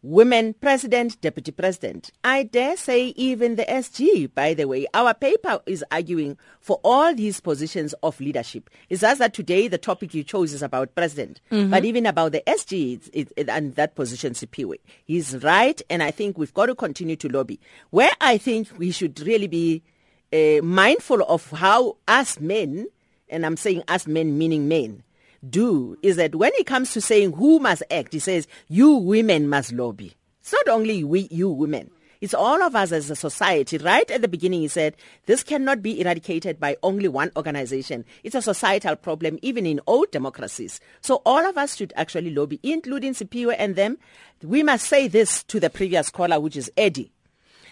[0.00, 2.12] women president, deputy president.
[2.22, 7.12] I dare say even the SG, by the way, our paper is arguing for all
[7.12, 8.70] these positions of leadership.
[8.88, 11.72] It's just that today the topic you chose is about president, mm-hmm.
[11.72, 14.76] but even about the SG it's, it, it, and that position, Siphiwe.
[15.06, 17.58] He's right, and I think we've got to continue to lobby.
[17.90, 19.82] Where I think we should really be
[20.32, 22.86] uh, mindful of how us men,
[23.28, 25.02] and I'm saying us men meaning men,
[25.48, 29.48] do is that when it comes to saying who must act, he says you women
[29.48, 30.14] must lobby.
[30.40, 31.90] It's not only we, you women.
[32.20, 33.78] It's all of us as a society.
[33.78, 38.04] Right at the beginning, he said, this cannot be eradicated by only one organization.
[38.24, 40.80] It's a societal problem, even in old democracies.
[41.00, 43.98] So all of us should actually lobby, including Siphiwe and them.
[44.42, 47.12] We must say this to the previous caller, which is Eddie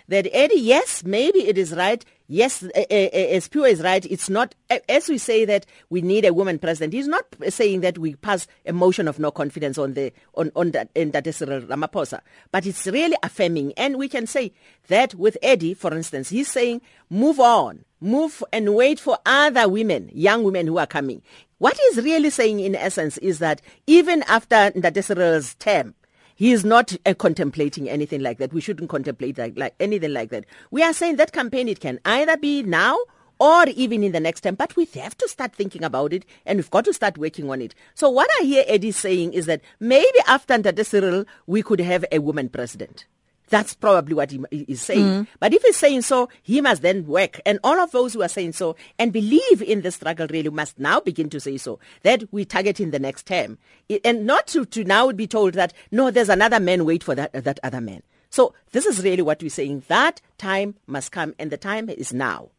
[0.08, 2.04] that Eddie, yes, maybe it is right.
[2.28, 4.04] Yes, as Pure is right.
[4.06, 4.54] It's not,
[4.88, 8.48] as we say that we need a woman president, he's not saying that we pass
[8.64, 12.20] a motion of no confidence on the, on, on that, in that Ramaphosa.
[12.50, 13.74] But it's really affirming.
[13.74, 14.52] And we can say
[14.88, 20.10] that with Eddie, for instance, he's saying move on, move and wait for other women,
[20.12, 21.22] young women who are coming.
[21.58, 25.94] What he's really saying in essence is that even after Ntate Cyril's term,
[26.36, 28.52] he is not uh, contemplating anything like that.
[28.52, 30.44] We shouldn't contemplate like, like anything like that.
[30.70, 32.96] We are saying that campaign, it can either be now
[33.38, 34.54] or even in the next time.
[34.54, 37.60] But we have to start thinking about it and we've got to start working on
[37.62, 37.74] it.
[37.94, 42.04] So what I hear Eddie saying is that maybe after Ndade Cyril, we could have
[42.12, 43.06] a woman president.
[43.48, 45.04] That's probably what he is saying.
[45.04, 45.26] Mm.
[45.38, 47.40] But if he's saying so, he must then work.
[47.46, 50.78] And all of those who are saying so and believe in the struggle really must
[50.78, 53.58] now begin to say so, that we target in the next term.
[54.04, 57.32] And not to, to now be told that, no, there's another man, wait for that,
[57.32, 58.02] that other man.
[58.30, 59.84] So this is really what we're saying.
[59.88, 62.50] That time must come and the time is now.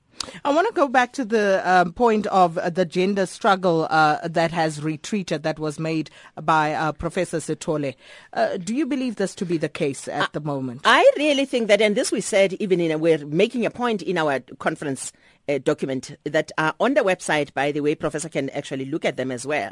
[0.43, 4.27] I want to go back to the um, point of uh, the gender struggle uh,
[4.27, 6.09] that has retreated, that was made
[6.41, 7.95] by uh, Professor Sithole.
[8.33, 10.81] Uh, do you believe this to be the case at the moment?
[10.85, 14.01] I really think that, and this we said even in a, we're making a point
[14.01, 15.13] in our conference
[15.47, 19.17] uh, document that are on the website, by the way, Professor can actually look at
[19.17, 19.71] them as well,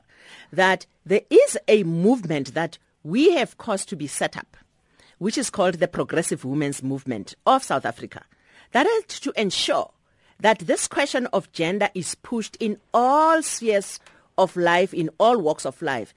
[0.54, 4.58] that there is a movement that we have caused to be set up,
[5.18, 8.24] which is called the Progressive Women's Movement of South Africa,
[8.72, 9.92] that is to ensure
[10.40, 14.00] that this question of gender is pushed in all spheres
[14.38, 16.14] of life, in all walks of life,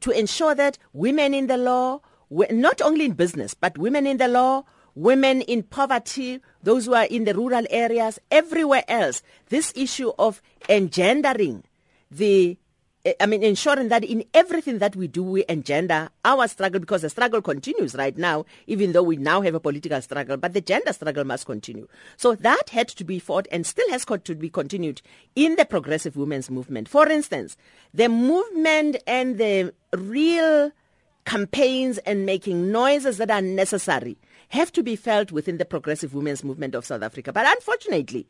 [0.00, 2.00] to ensure that women in the law,
[2.30, 7.04] not only in business, but women in the law, women in poverty, those who are
[7.04, 11.62] in the rural areas, everywhere else, this issue of engendering
[12.10, 12.56] the
[13.06, 17.02] Eh, I mean, ensuring that in everything that we do, we engender our struggle because
[17.02, 20.60] the struggle continues right now, even though we now have a political struggle, but the
[20.60, 21.86] gender struggle must continue.
[22.16, 25.02] So that had to be fought and still has got to be continued
[25.36, 26.88] in the progressive women's movement.
[26.88, 27.56] For instance,
[27.94, 30.72] the movement and the real
[31.26, 36.42] campaigns and making noises that are necessary have to be felt within the progressive women's
[36.42, 37.32] movement of South Africa.
[37.32, 38.26] But unfortunately,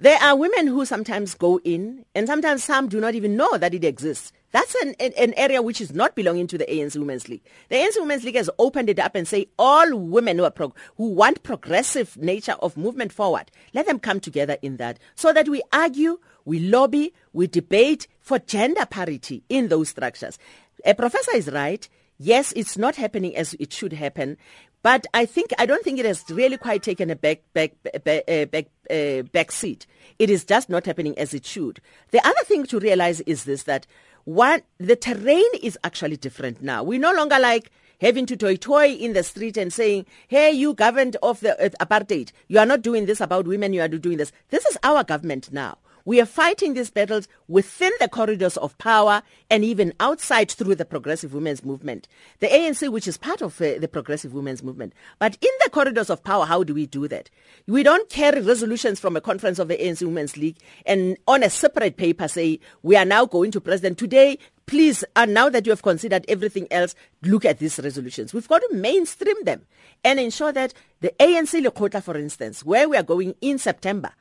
[0.00, 3.74] there are women who sometimes go in, and sometimes some do not even know that
[3.74, 4.32] it exists.
[4.50, 7.42] That's an, an, an, area which is not belonging to the ANC Women's League.
[7.68, 10.72] The ANC Women's League has opened it up and say all women who, are pro-
[10.96, 15.50] who want progressive nature of movement forward, let them come together in that so that
[15.50, 20.38] we argue, we lobby, we debate for gender parity in those structures.
[20.86, 21.86] A professor is right.
[22.18, 24.38] Yes, it's not happening as it should happen.
[24.82, 27.72] But I think I don't think it has really quite taken a back back
[28.04, 29.86] back uh, back, uh, back seat.
[30.18, 31.80] It is just not happening as it should.
[32.12, 33.86] The other thing to realize is this: that
[34.24, 36.82] one the terrain is actually different now.
[36.82, 40.72] We no longer like having to toy toy in the street and saying, "Hey, you
[40.72, 43.74] governed of the uh, apartheid, you are not doing this about women.
[43.74, 45.76] You are doing this." This is our government now.
[46.10, 50.84] We are fighting these battles within the corridors of power and even outside through the
[50.84, 52.08] progressive women's movement.
[52.40, 54.92] The ANC, which is part of uh, the progressive women's movement.
[55.20, 57.30] But in the corridors of power, how do we do that?
[57.68, 61.48] We don't carry resolutions from a conference of the ANC Women's League and on a
[61.48, 65.70] separate paper say, we are now going to president today please, and now that you
[65.70, 68.32] have considered everything else, look at these resolutions.
[68.32, 69.62] We've got to mainstream them
[70.04, 74.12] and ensure that the ANC Lekgotla, for instance, where we are going in September,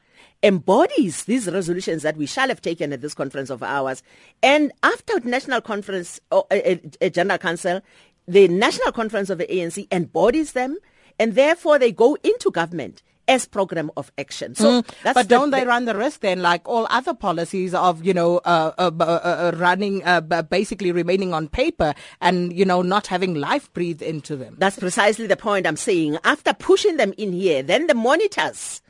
[0.44, 4.04] embodies these resolutions that we shall have taken at this conference of ours.
[4.42, 7.82] And after national conference or a, a, a general council,
[8.28, 10.78] the national conference of the ANC embodies them,
[11.18, 14.56] and therefore they go into government as program of action.
[14.56, 18.04] So, mm, but don't the, they run the risk then, like all other policies, of
[18.04, 22.82] you know uh, uh, uh, uh running, uh, basically remaining on paper, and you know
[22.82, 24.56] not having life breathed into them?
[24.58, 26.18] That's precisely the point I'm saying.
[26.24, 28.82] After pushing them in here, then the monitors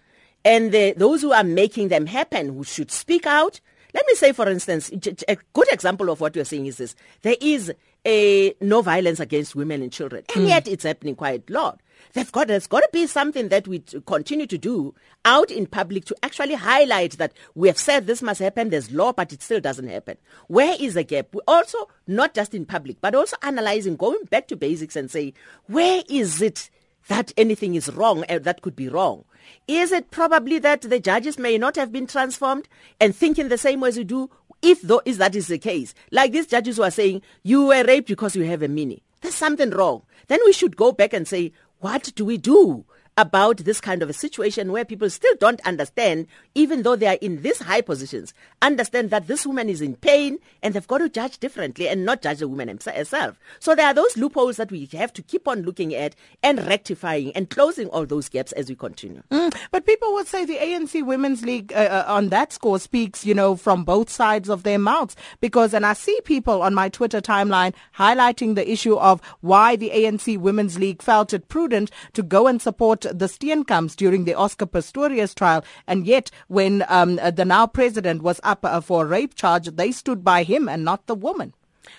[0.45, 3.59] and the, those who are making them happen, who should speak out.
[3.93, 4.91] Let me say, for instance,
[5.27, 7.73] a good example of what you're saying is this: there is
[8.05, 10.49] a no violence against women and children, and mm.
[10.49, 11.79] yet it's happening quite a lot.
[12.13, 16.05] They've got, there's got to be something that we continue to do out in public
[16.05, 19.59] to actually highlight that we have said this must happen, there's law, but it still
[19.59, 20.17] doesn't happen.
[20.47, 21.27] Where is the gap?
[21.33, 25.33] We also, not just in public, but also analyzing, going back to basics and say,
[25.67, 26.69] where is it
[27.09, 29.25] that anything is wrong and that could be wrong?
[29.67, 32.67] Is it probably that the judges may not have been transformed
[32.99, 34.29] and thinking the same way as we do?
[34.61, 37.83] If though is that is the case, like these judges who are saying you were
[37.83, 40.03] raped because you have a mini, there's something wrong.
[40.27, 42.85] Then we should go back and say, what do we do
[43.17, 47.17] about this kind of a situation where people still don't understand, even though they are
[47.21, 51.09] in these high positions, understand that this woman is in pain and they've got to
[51.09, 53.39] judge differently and not judge the woman herself.
[53.59, 57.31] So there are those loopholes that we have to keep on looking at and rectifying
[57.33, 59.21] and closing all those gaps as we continue.
[59.31, 63.25] Mm, but people would say the ANC Women's League uh, uh, on that score speaks,
[63.25, 66.89] you know, from both sides of their mouths because, and I see people on my
[66.89, 72.23] Twitter timeline highlighting the issue of why the ANC Women's League felt it prudent to
[72.23, 75.63] go and support the Steenkamps during the Oscar Pistorius trial.
[75.87, 79.91] And yet, when um, the now president was up uh, for a rape charge, they
[79.91, 81.53] stood by him and not the woman.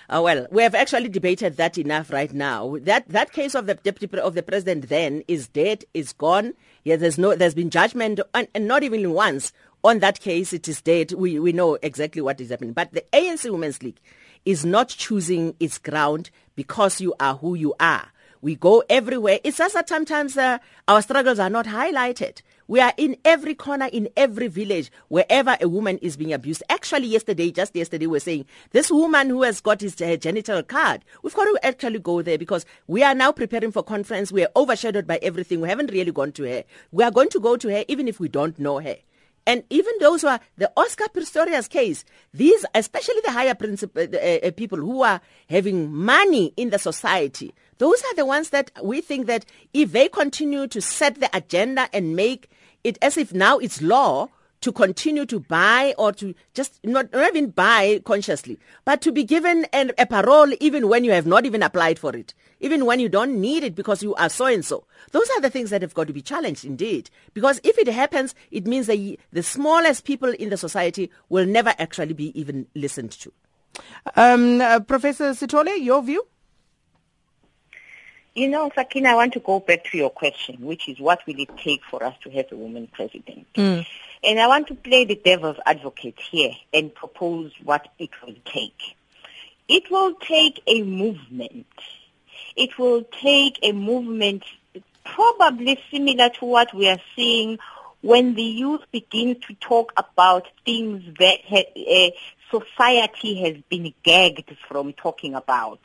[0.09, 2.77] Uh, well, we have actually debated that enough right now.
[2.81, 6.55] That that case of the deputy of the president then is dead, is gone.
[6.85, 10.53] Yeah, there's no, there's been judgment, and, and not even once on that case.
[10.53, 11.13] It is dead.
[11.13, 12.73] We we know exactly what is happening.
[12.73, 14.01] But the ANC Women's League
[14.45, 18.09] is not choosing its ground because you are who you are.
[18.43, 19.39] We go everywhere.
[19.45, 22.41] It's just that sometimes uh, our struggles are not highlighted.
[22.69, 26.63] We are in every corner, in every village, wherever a woman is being abused.
[26.71, 30.63] Actually, yesterday, just yesterday, we are saying this woman who has got his uh, genital
[30.63, 34.33] card, we've got to actually go there because we are now preparing for conference.
[34.33, 35.61] We are overshadowed by everything.
[35.61, 36.65] We haven't really gone to her.
[36.93, 38.97] We are going to go to her even if we don't know her.
[39.47, 44.47] And even those who are the Oscar Pistorius case, these, especially the higher princip- uh,
[44.47, 49.01] uh, people who are having money in the society, those are the ones that we
[49.01, 52.51] think that if they continue to set the agenda and make
[52.85, 54.29] it as if now it's law
[54.61, 59.25] to continue to buy or to just not, not even buy consciously, but to be
[59.25, 63.01] given an, a parole even when you have not even applied for it, even when
[63.01, 64.85] you don't need it because you are so and so.
[65.13, 67.09] Those are the things that have got to be challenged indeed.
[67.33, 71.73] Because if it happens, it means that the smallest people in the society will never
[71.79, 73.33] actually be even listened to.
[74.17, 76.27] Um, uh, Professor Sithole, your view?
[78.35, 81.39] You know, Sakina, I want to go back to your question, which is what will
[81.39, 83.47] it take for us to have a woman president?
[83.55, 83.85] Mm.
[84.23, 88.97] And I want to play the devil's advocate here and propose what it will take.
[89.69, 91.67] It will take a movement.
[92.57, 94.45] It will take a movement
[95.05, 97.59] probably similar to what we are seeing
[98.03, 102.11] when the youth begin to talk about things that uh,
[102.51, 105.81] society has been gagged from talking about.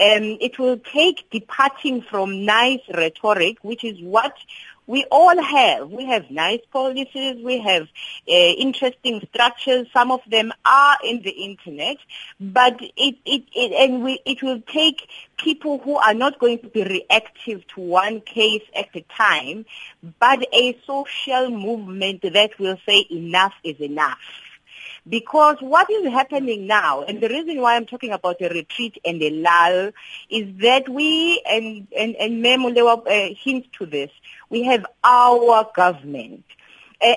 [0.00, 4.34] Um, it will take departing from nice rhetoric, which is what
[4.86, 5.90] we all have.
[5.90, 7.42] We have nice policies.
[7.42, 9.86] We have uh, interesting structures.
[9.92, 11.98] Some of them are in the internet,
[12.40, 16.68] but it, it, it and we, it will take people who are not going to
[16.68, 19.64] be reactive to one case at a time,
[20.18, 24.18] but a social movement that will say enough is enough.
[25.08, 29.20] Because what is happening now, and the reason why I'm talking about a retreat and
[29.20, 29.90] a lull,
[30.30, 34.10] is that we, and, and, and Memulewa uh, hints to this,
[34.48, 36.44] we have our government.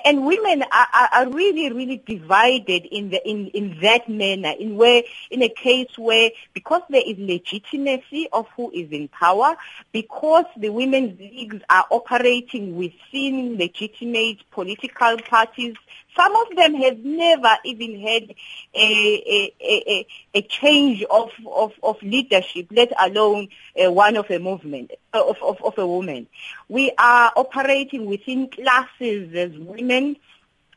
[0.04, 4.76] And women are, are, are, really, really divided in the in, in that manner, in
[4.76, 9.56] where in a case where because there is legitimacy of who is in power,
[9.92, 15.76] because the women's leagues are operating within legitimate political parties,
[16.16, 18.34] some of them have never even had
[18.74, 23.48] a, a, a, a change of, of, of leadership, let alone
[23.82, 26.26] uh, one of a movement, of, of, of a woman.
[26.68, 30.16] We are operating within classes as women.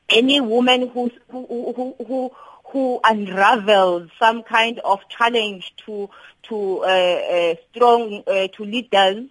[0.09, 2.31] Any woman who, who, who, who,
[2.71, 6.09] who unravels some kind of challenge to
[6.43, 9.25] to uh, uh, strong uh, to leaders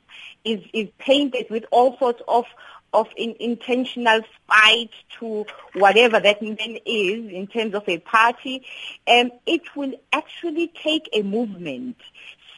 [0.45, 2.45] is is painted with all sorts of
[2.93, 8.65] of in, intentional spite to whatever that man is in terms of a party,
[9.07, 11.97] um, it will actually take a movement.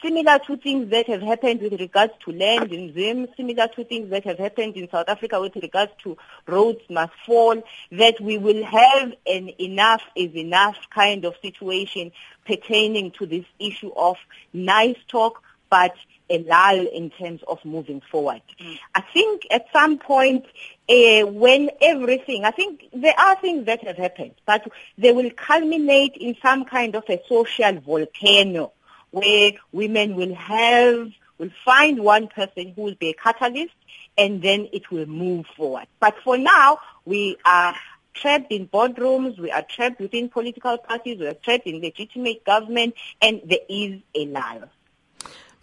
[0.01, 4.09] Similar to things that have happened with regards to land in Zim, similar to things
[4.09, 6.17] that have happened in South Africa with regards to
[6.47, 7.61] Rhodes must fall,
[7.91, 12.11] that we will have an enough is enough kind of situation
[12.47, 14.17] pertaining to this issue of
[14.53, 15.93] nice talk, but
[16.31, 18.41] a lull in terms of moving forward.
[18.59, 18.79] Mm.
[18.95, 20.45] I think at some point
[20.89, 24.67] uh, when everything, I think there are things that have happened, but
[24.97, 28.73] they will culminate in some kind of a social volcano
[29.11, 33.75] where women will have, will find one person who will be a catalyst
[34.17, 35.87] and then it will move forward.
[35.99, 37.75] But for now, we are
[38.13, 42.95] trapped in boardrooms, we are trapped within political parties, we are trapped in legitimate government,
[43.21, 44.69] and there is a lull.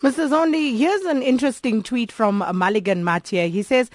[0.02, 0.28] Mr.
[0.28, 3.50] Zondi, here's an interesting tweet from Mulligan Matia.
[3.50, 3.90] He says,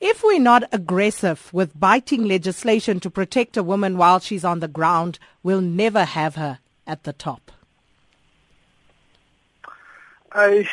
[0.00, 4.68] if we're not aggressive with biting legislation to protect a woman while she's on the
[4.68, 7.50] ground, we'll never have her at the top.
[10.30, 10.68] I,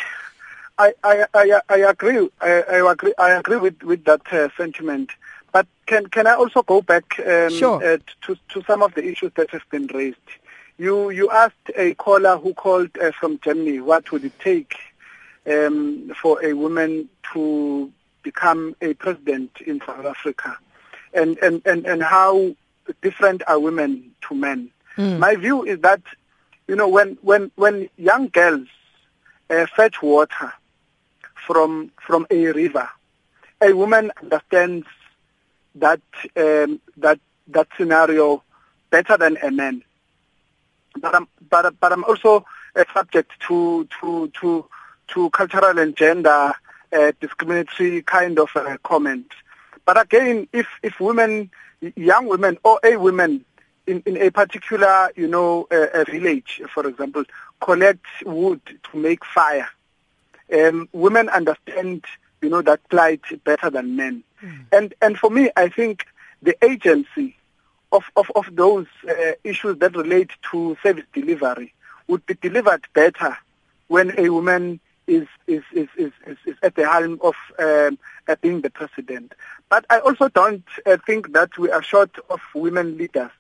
[0.78, 2.30] I, I, I, I agree.
[2.40, 3.14] I, I, agree.
[3.18, 5.12] I agree with with that uh, sentiment.
[5.52, 7.84] But can can I also go back um, sure.
[7.84, 10.18] uh, to to some of the issues that have been raised?
[10.82, 14.74] You you asked a caller who called uh, from Germany what would it take
[15.46, 20.58] um, for a woman to become a president in South Africa,
[21.14, 22.56] and and and, and how
[23.04, 24.72] different are women to men.
[24.98, 25.20] Mm.
[25.20, 26.02] My view is that
[26.68, 28.68] you know when when when young girls
[29.52, 30.52] uh, fetch water
[31.36, 32.90] from from a river,
[33.62, 34.88] a woman understands
[35.76, 36.02] that
[36.36, 37.20] um, that
[37.50, 38.42] that scenario
[38.90, 39.84] better than a man
[41.00, 44.66] but I'm but but I'm also uh, subject to to to
[45.10, 46.54] to cultural and gender
[46.94, 49.32] uh, discriminatory kind of uh, comment.
[49.86, 51.52] But again, if if women,
[51.96, 53.46] young women or a woman
[53.88, 57.24] in, in a particular, you know, a village, for example,
[57.60, 58.62] collect wood
[58.92, 59.70] to make fire,
[60.54, 62.06] um, women understand,
[62.42, 64.24] you know, that plight better than men.
[64.44, 64.66] Mm.
[64.72, 66.06] And and for me, I think
[66.42, 67.36] the agency
[67.92, 71.74] of, of, of those uh, issues that relate to service delivery
[72.08, 73.38] would be delivered better
[73.88, 76.12] when a woman is is is is,
[76.46, 79.34] is at the helm of um, uh, being the president.
[79.70, 83.32] But I also don't uh, think that we are short of women leaders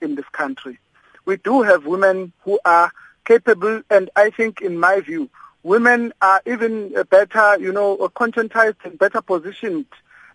[0.00, 0.78] in this country.
[1.24, 2.90] We do have women who are
[3.24, 5.28] capable, and I think, in my view,
[5.62, 9.86] women are even uh, better, you know, conscientized and better positioned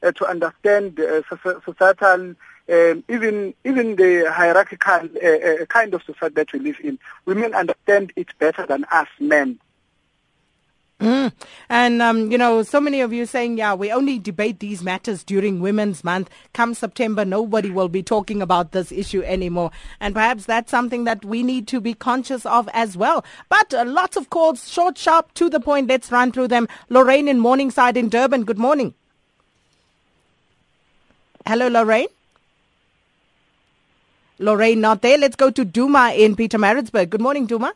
[0.03, 1.21] uh, to understand uh,
[1.65, 2.35] societal
[2.69, 7.53] um, even even the hierarchical uh, uh, kind of society that we live in, women
[7.53, 9.59] understand it better than us men.
[11.03, 11.33] Mm.
[11.67, 15.21] And, um, you know, so many of you saying, yeah, we only debate these matters
[15.25, 16.29] during Women's Month.
[16.53, 19.71] Come September, nobody will be talking about this issue anymore.
[19.99, 23.25] And perhaps that's something that we need to be conscious of as well.
[23.49, 25.89] But uh, lots of calls, short, sharp, to the point.
[25.89, 26.69] Let's run through them.
[26.87, 28.93] Lorraine in Morningside in Durban, good morning.
[31.45, 32.07] Hello, Lorraine.
[34.43, 35.17] Lorraine not there.
[35.17, 37.09] Let's go to Duma in Pietermaritzburg.
[37.09, 37.73] Good morning, Duma.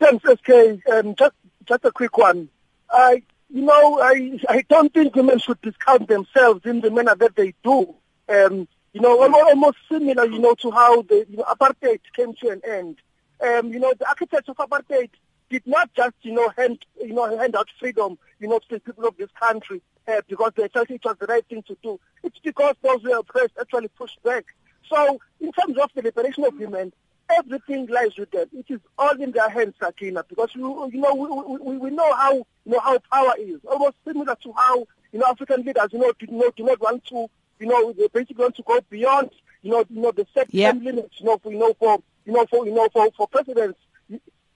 [0.00, 0.80] Thanks, SK.
[0.92, 1.34] Um, just,
[1.66, 2.48] just a quick one.
[2.90, 7.36] I, you know, I, I don't think women should discount themselves in the manner that
[7.36, 7.94] they do.
[8.28, 12.48] Um, you know, almost similar, you know, to how the you know, apartheid came to
[12.48, 12.96] an end.
[13.40, 15.10] Um, you know, the architects of apartheid
[15.50, 18.80] did not just, you know, hand, you know, hand out freedom, you know, to the
[18.80, 22.00] people of this country uh, because they felt it was the right thing to do.
[22.22, 24.44] It's because those who were oppressed actually pushed back
[24.88, 26.92] so in terms of the liberation of women,
[27.30, 28.46] everything lies with them.
[28.52, 32.12] It is all in their hands, Sakina, because you, you know we, we, we know
[32.14, 33.60] how you know how power is.
[33.64, 37.04] Almost similar to how you know African leaders, you know, do not do not want
[37.06, 37.28] to,
[37.58, 39.30] you know, they basically want to go beyond,
[39.62, 40.76] you know, you know the set yep.
[40.80, 43.78] limits, you know, for you know for you know for you know for for presidents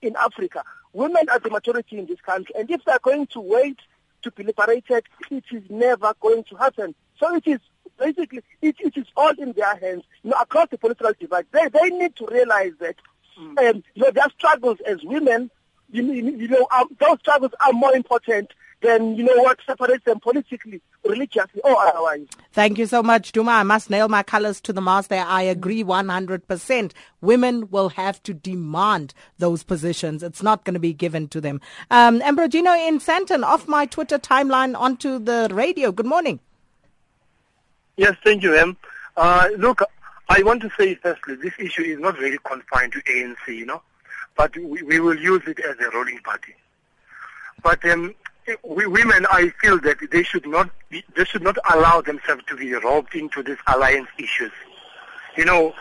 [0.01, 0.63] in Africa.
[0.93, 3.77] Women are the majority in this country, and if they are going to wait
[4.23, 6.95] to be liberated, it is never going to happen.
[7.19, 7.59] So it is
[7.99, 11.45] basically, it, it is all in their hands, you know, across the political divide.
[11.51, 12.95] They, they need to realize that,
[13.37, 15.51] um, you know, their struggles as women,
[15.91, 20.19] you, you know, um, those struggles are more important than, you know what separates them
[20.19, 22.27] politically, religiously, or otherwise.
[22.53, 23.51] Thank you so much, Duma.
[23.51, 25.25] I must nail my colors to the mast there.
[25.25, 26.91] I agree 100%.
[27.21, 30.23] Women will have to demand those positions.
[30.23, 31.59] It's not going to be given to them.
[31.91, 35.91] Um, Ambrogino in Sandton, off my Twitter timeline onto the radio.
[35.91, 36.39] Good morning.
[37.99, 38.77] Yes, thank you, Em.
[39.17, 39.83] Uh, look,
[40.29, 43.81] I want to say firstly, this issue is not really confined to ANC, you know,
[44.37, 46.55] but we, we will use it as a ruling party.
[47.61, 48.15] But um,
[48.63, 52.55] we, women, I feel that they should not be, they should not allow themselves to
[52.55, 54.53] be roped into these alliance issues.
[55.35, 55.73] You know,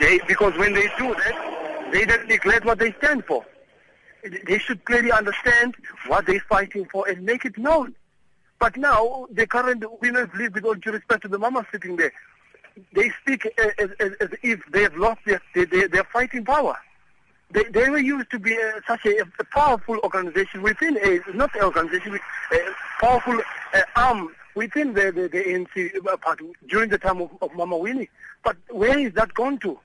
[0.00, 3.44] they because when they do that, they don't neglect what they stand for.
[4.46, 5.74] They should clearly understand
[6.06, 7.94] what they're fighting for and make it known.
[8.58, 12.12] But now, the current women's league, with all due respect to the mama sitting there,
[12.92, 16.76] they speak as, as, as if they have lost their, their, their fighting power.
[17.50, 21.54] They, they were used to be uh, such a, a, powerful organization within a, not
[21.54, 22.18] an organization,
[22.52, 22.58] a
[23.00, 23.40] powerful
[23.72, 28.08] uh, arm within the, the, the ANC party during the time of, of Mama Winnie.
[28.42, 29.78] But where is that gone to?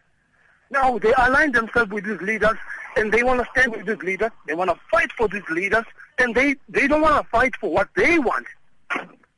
[0.71, 2.57] Now they align themselves with these leaders
[2.95, 4.31] and they want to stand with these leaders.
[4.47, 5.85] They want to fight for these leaders
[6.17, 8.47] and they, they don't want to fight for what they want.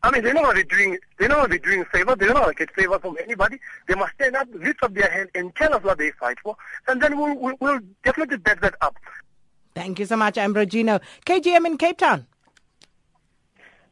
[0.04, 2.14] I mean, they're not really doing, they're not really doing favor.
[2.16, 3.58] They're not going to get favor from anybody.
[3.88, 6.58] They must stand up, lift up their hand, and tell us what they fight for,
[6.90, 8.98] and then we'll, we'll, we'll definitely back that up.
[9.76, 11.00] Thank you so much, Ambrogino.
[11.26, 12.28] KGM in Cape Town.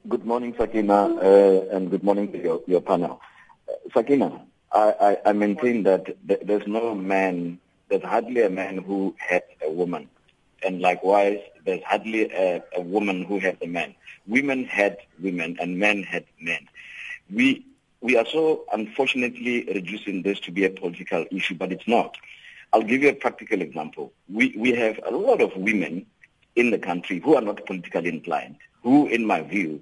[0.09, 3.21] Good morning, Sakina, uh, and good morning to your, your panel.
[3.69, 4.41] Uh, Sakina,
[4.73, 7.57] I, I, I maintain that th- there's no man,
[7.87, 10.09] there's hardly a man who had a woman.
[10.63, 13.95] And likewise, there's hardly a, a woman who had a man
[14.27, 16.67] women had women and men had men.
[17.33, 17.65] We
[18.01, 22.17] we are so unfortunately reducing this to be a political issue, but it's not.
[22.73, 24.13] I'll give you a practical example.
[24.29, 26.05] We we have a lot of women
[26.55, 29.81] in the country who are not politically inclined, who, in my view,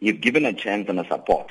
[0.00, 1.50] if given a chance and a support,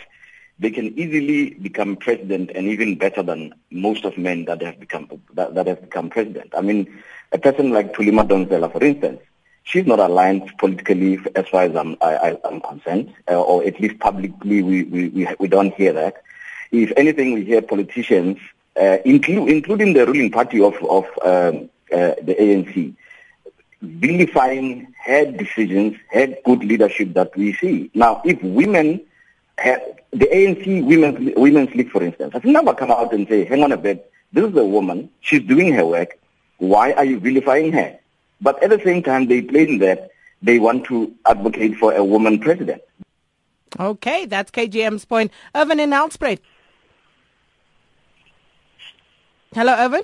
[0.59, 5.09] they can easily become president and even better than most of men that have become
[5.33, 6.53] that, that have become president.
[6.57, 7.01] I mean,
[7.31, 9.19] a person like Tulima Madonsela, for instance,
[9.63, 13.99] she's not aligned politically as far as I'm, I, am concerned, uh, or at least
[13.99, 16.21] publicly we, we, we, we, don't hear that.
[16.71, 18.37] If anything, we hear politicians,
[18.77, 22.93] uh, inclu- including the ruling party of, of um, uh, the ANC,
[23.81, 27.91] vilifying her decisions, her good leadership that we see.
[27.93, 29.01] Now, if women,
[29.57, 29.81] have,
[30.15, 33.71] the ANC Women's, Women's League, for instance, has never come out and say, hang on
[33.73, 36.17] a bit, this is a woman, she's doing her work,
[36.57, 37.99] why are you vilifying her?
[38.39, 40.11] But at the same time, they claim that
[40.41, 42.81] they want to advocate for a woman president.
[43.77, 45.31] Okay, that's KGM's point.
[45.53, 46.39] Irvin in Nelspruit.
[49.53, 50.03] Hello, Irvin.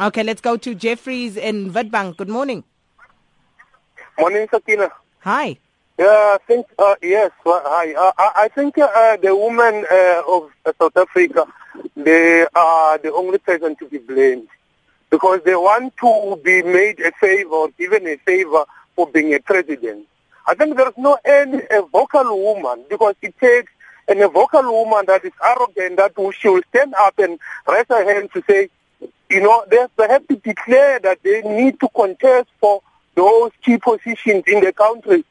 [0.00, 2.16] Okay, let's go to Jeffries in Witbank.
[2.16, 2.64] Good morning.
[4.18, 4.90] Morning, Sakina.
[5.20, 5.58] Hi.
[5.98, 7.92] Yeah, I think, uh, yes, hi.
[7.92, 11.46] Uh, I, think uh, the women uh, of South Africa,
[11.96, 14.46] they are the only person to be blamed
[15.10, 20.06] because they want to be made a favor, even a favor for being a president.
[20.46, 23.72] I think there's no any a vocal woman because it takes
[24.06, 28.30] and a vocal woman that is arrogant that will stand up and raise her hand
[28.34, 28.70] to say,
[29.28, 32.82] you know, they have to declare that they need to contest for
[33.16, 35.24] those key positions in the country,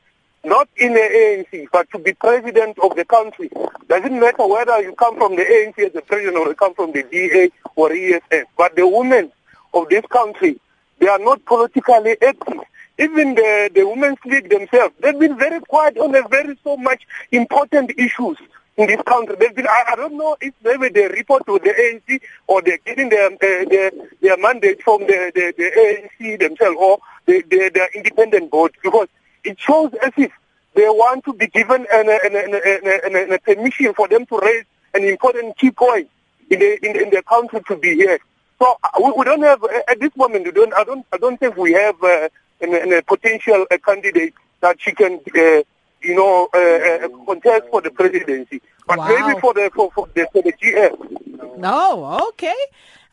[0.44, 3.50] not in the ANC, but to be president of the country.
[3.88, 6.92] Doesn't matter whether you come from the ANC as a president or you come from
[6.92, 9.32] the DA or EFF, but the women
[9.74, 10.60] of this country.
[11.00, 12.62] They are not politically active.
[13.00, 17.04] Even the, the Women's League themselves, they've been very quiet on a very so much
[17.32, 18.38] important issues
[18.78, 19.36] in this country.
[19.40, 22.80] They've been, I, I don't know if maybe they report to the ANC or they're
[22.80, 25.72] getting their, uh, their, their mandate from the, the, the
[26.20, 29.08] ANC themselves or the, the, the independent board because
[29.48, 30.32] it shows as if
[30.76, 34.38] they want to be given an, an, an, an, an, an permission for them to
[34.40, 36.10] raise an important key point
[36.50, 38.20] in the, in, in the country to be here.
[38.60, 40.46] So uh, we, we don't have at this moment.
[40.46, 40.74] We don't.
[40.74, 41.06] I don't.
[41.14, 42.30] I don't think we have uh,
[42.62, 45.62] an, an, a potential a candidate that she can, uh,
[46.02, 48.62] you know, uh, uh contest for the presidency.
[48.88, 49.08] But wow.
[49.10, 51.58] maybe for the for, for the for the GM.
[51.58, 52.28] No.
[52.30, 52.56] Okay.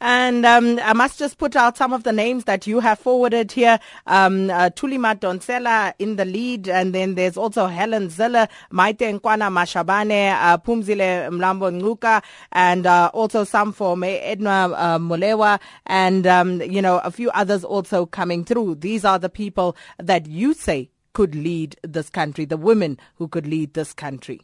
[0.00, 3.52] And um, I must just put out some of the names that you have forwarded
[3.52, 3.78] here.
[4.06, 9.50] Um, uh, Thuli Madonsela in the lead, and then there's also Helen Zille, Maite Nkoana
[9.50, 12.22] Mashabane, uh, Phumzile Mlambo Ngcuka,
[12.52, 17.64] and uh, also some for Edna uh, Molewa, and um, you know a few others
[17.64, 18.76] also coming through.
[18.76, 23.46] These are the people that you say could lead this country, the women who could
[23.46, 24.40] lead this country.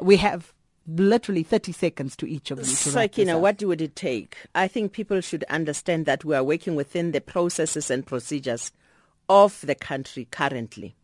[0.00, 0.52] We have
[0.86, 2.64] literally 30 seconds to each of you.
[2.64, 4.36] To wrap this Sakina, what would it take?
[4.54, 8.72] I think people should understand that we are working within the processes and procedures
[9.28, 10.94] of the country currently.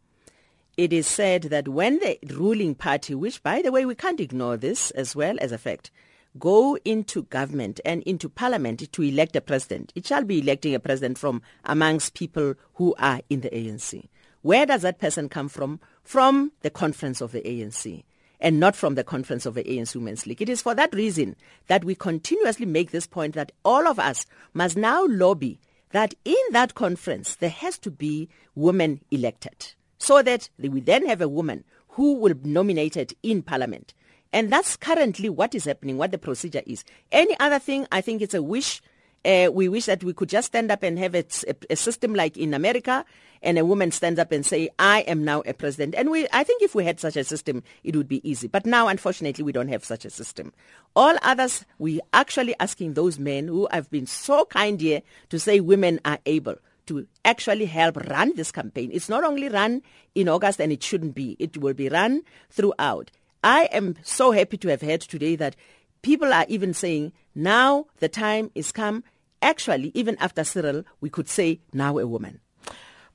[0.77, 4.57] It is said that when the ruling party, which by the way we can't ignore
[4.57, 5.91] this as well as a fact,
[6.39, 10.81] go into government and into parliament to elect a president, it shall be electing a
[10.81, 14.09] president from amongst people who are in the ANC.
[14.41, 15.79] Where does that person come from?
[16.03, 18.03] From the conference of the ANC
[18.43, 20.43] and not from the conference of the ANC Women's League.
[20.43, 21.37] It is for that reason
[21.69, 25.61] that we continuously make this point that all of us must now lobby
[25.93, 31.21] that in that conference there has to be women elected so that we then have
[31.21, 33.95] a woman who will be nominated in parliament.
[34.33, 36.85] And that's currently what is happening, what the procedure is.
[37.13, 38.83] Any other thing, I think it's a wish.
[39.25, 41.25] Uh, we wish that we could just stand up and have a,
[41.71, 43.05] a, system like in America,
[43.43, 46.43] and a woman stands up and say, "I am now a president." And we, I
[46.43, 48.49] think, if we had such a system, it would be easy.
[48.49, 50.53] But now, unfortunately, we don't have such a system.
[50.97, 55.61] All others, we actually asking those men who have been so kind here to say
[55.61, 56.57] women are able
[56.87, 58.91] to actually help run this campaign.
[58.93, 59.83] It's not only run
[60.15, 61.37] in August, and it shouldn't be.
[61.39, 63.11] It will be run throughout.
[63.45, 65.57] I am so happy to have heard today that
[66.03, 69.05] people are even saying now the time is come.
[69.43, 72.41] Actually, even after Cyril, we could say now a woman.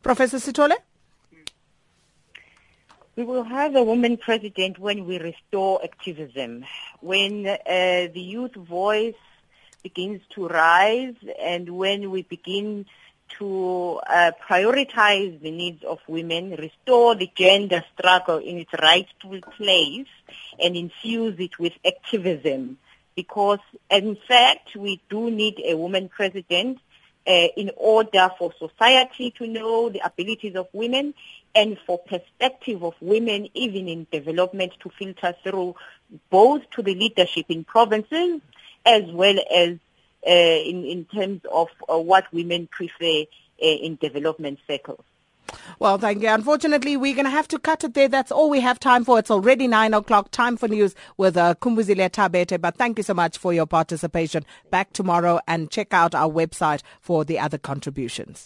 [0.04, 0.76] Professor Sithole?
[3.16, 6.66] We will have a woman president when we restore activism,
[7.00, 9.16] when uh, the youth voice
[9.82, 12.86] begins to rise, and when we begin
[13.40, 20.08] to uh, prioritize the needs of women, restore the gender struggle in its rightful place,
[20.62, 22.78] and infuse it with activism.
[23.18, 23.60] Because,
[23.90, 26.78] in fact, we do need a woman president
[27.26, 31.16] uh, in order for society to know the abilities of women
[31.56, 35.76] and for perspective of women, even in development, to filter through
[36.30, 38.40] both to the leadership in provinces
[38.86, 39.78] as well as
[40.26, 43.24] uh, in, in terms of uh, what women prefer
[43.58, 45.04] in development circles.
[45.80, 46.30] Well, thank you.
[46.30, 48.08] Unfortunately, we're going to have to cut it there.
[48.08, 49.20] That's all we have time for.
[49.20, 50.32] It's already nine o'clock.
[50.32, 52.60] Time for news with uh, Kumbuzile Tabete.
[52.60, 54.46] But thank you so much for your participation.
[54.72, 58.46] Back tomorrow and check out our website for the other contributions.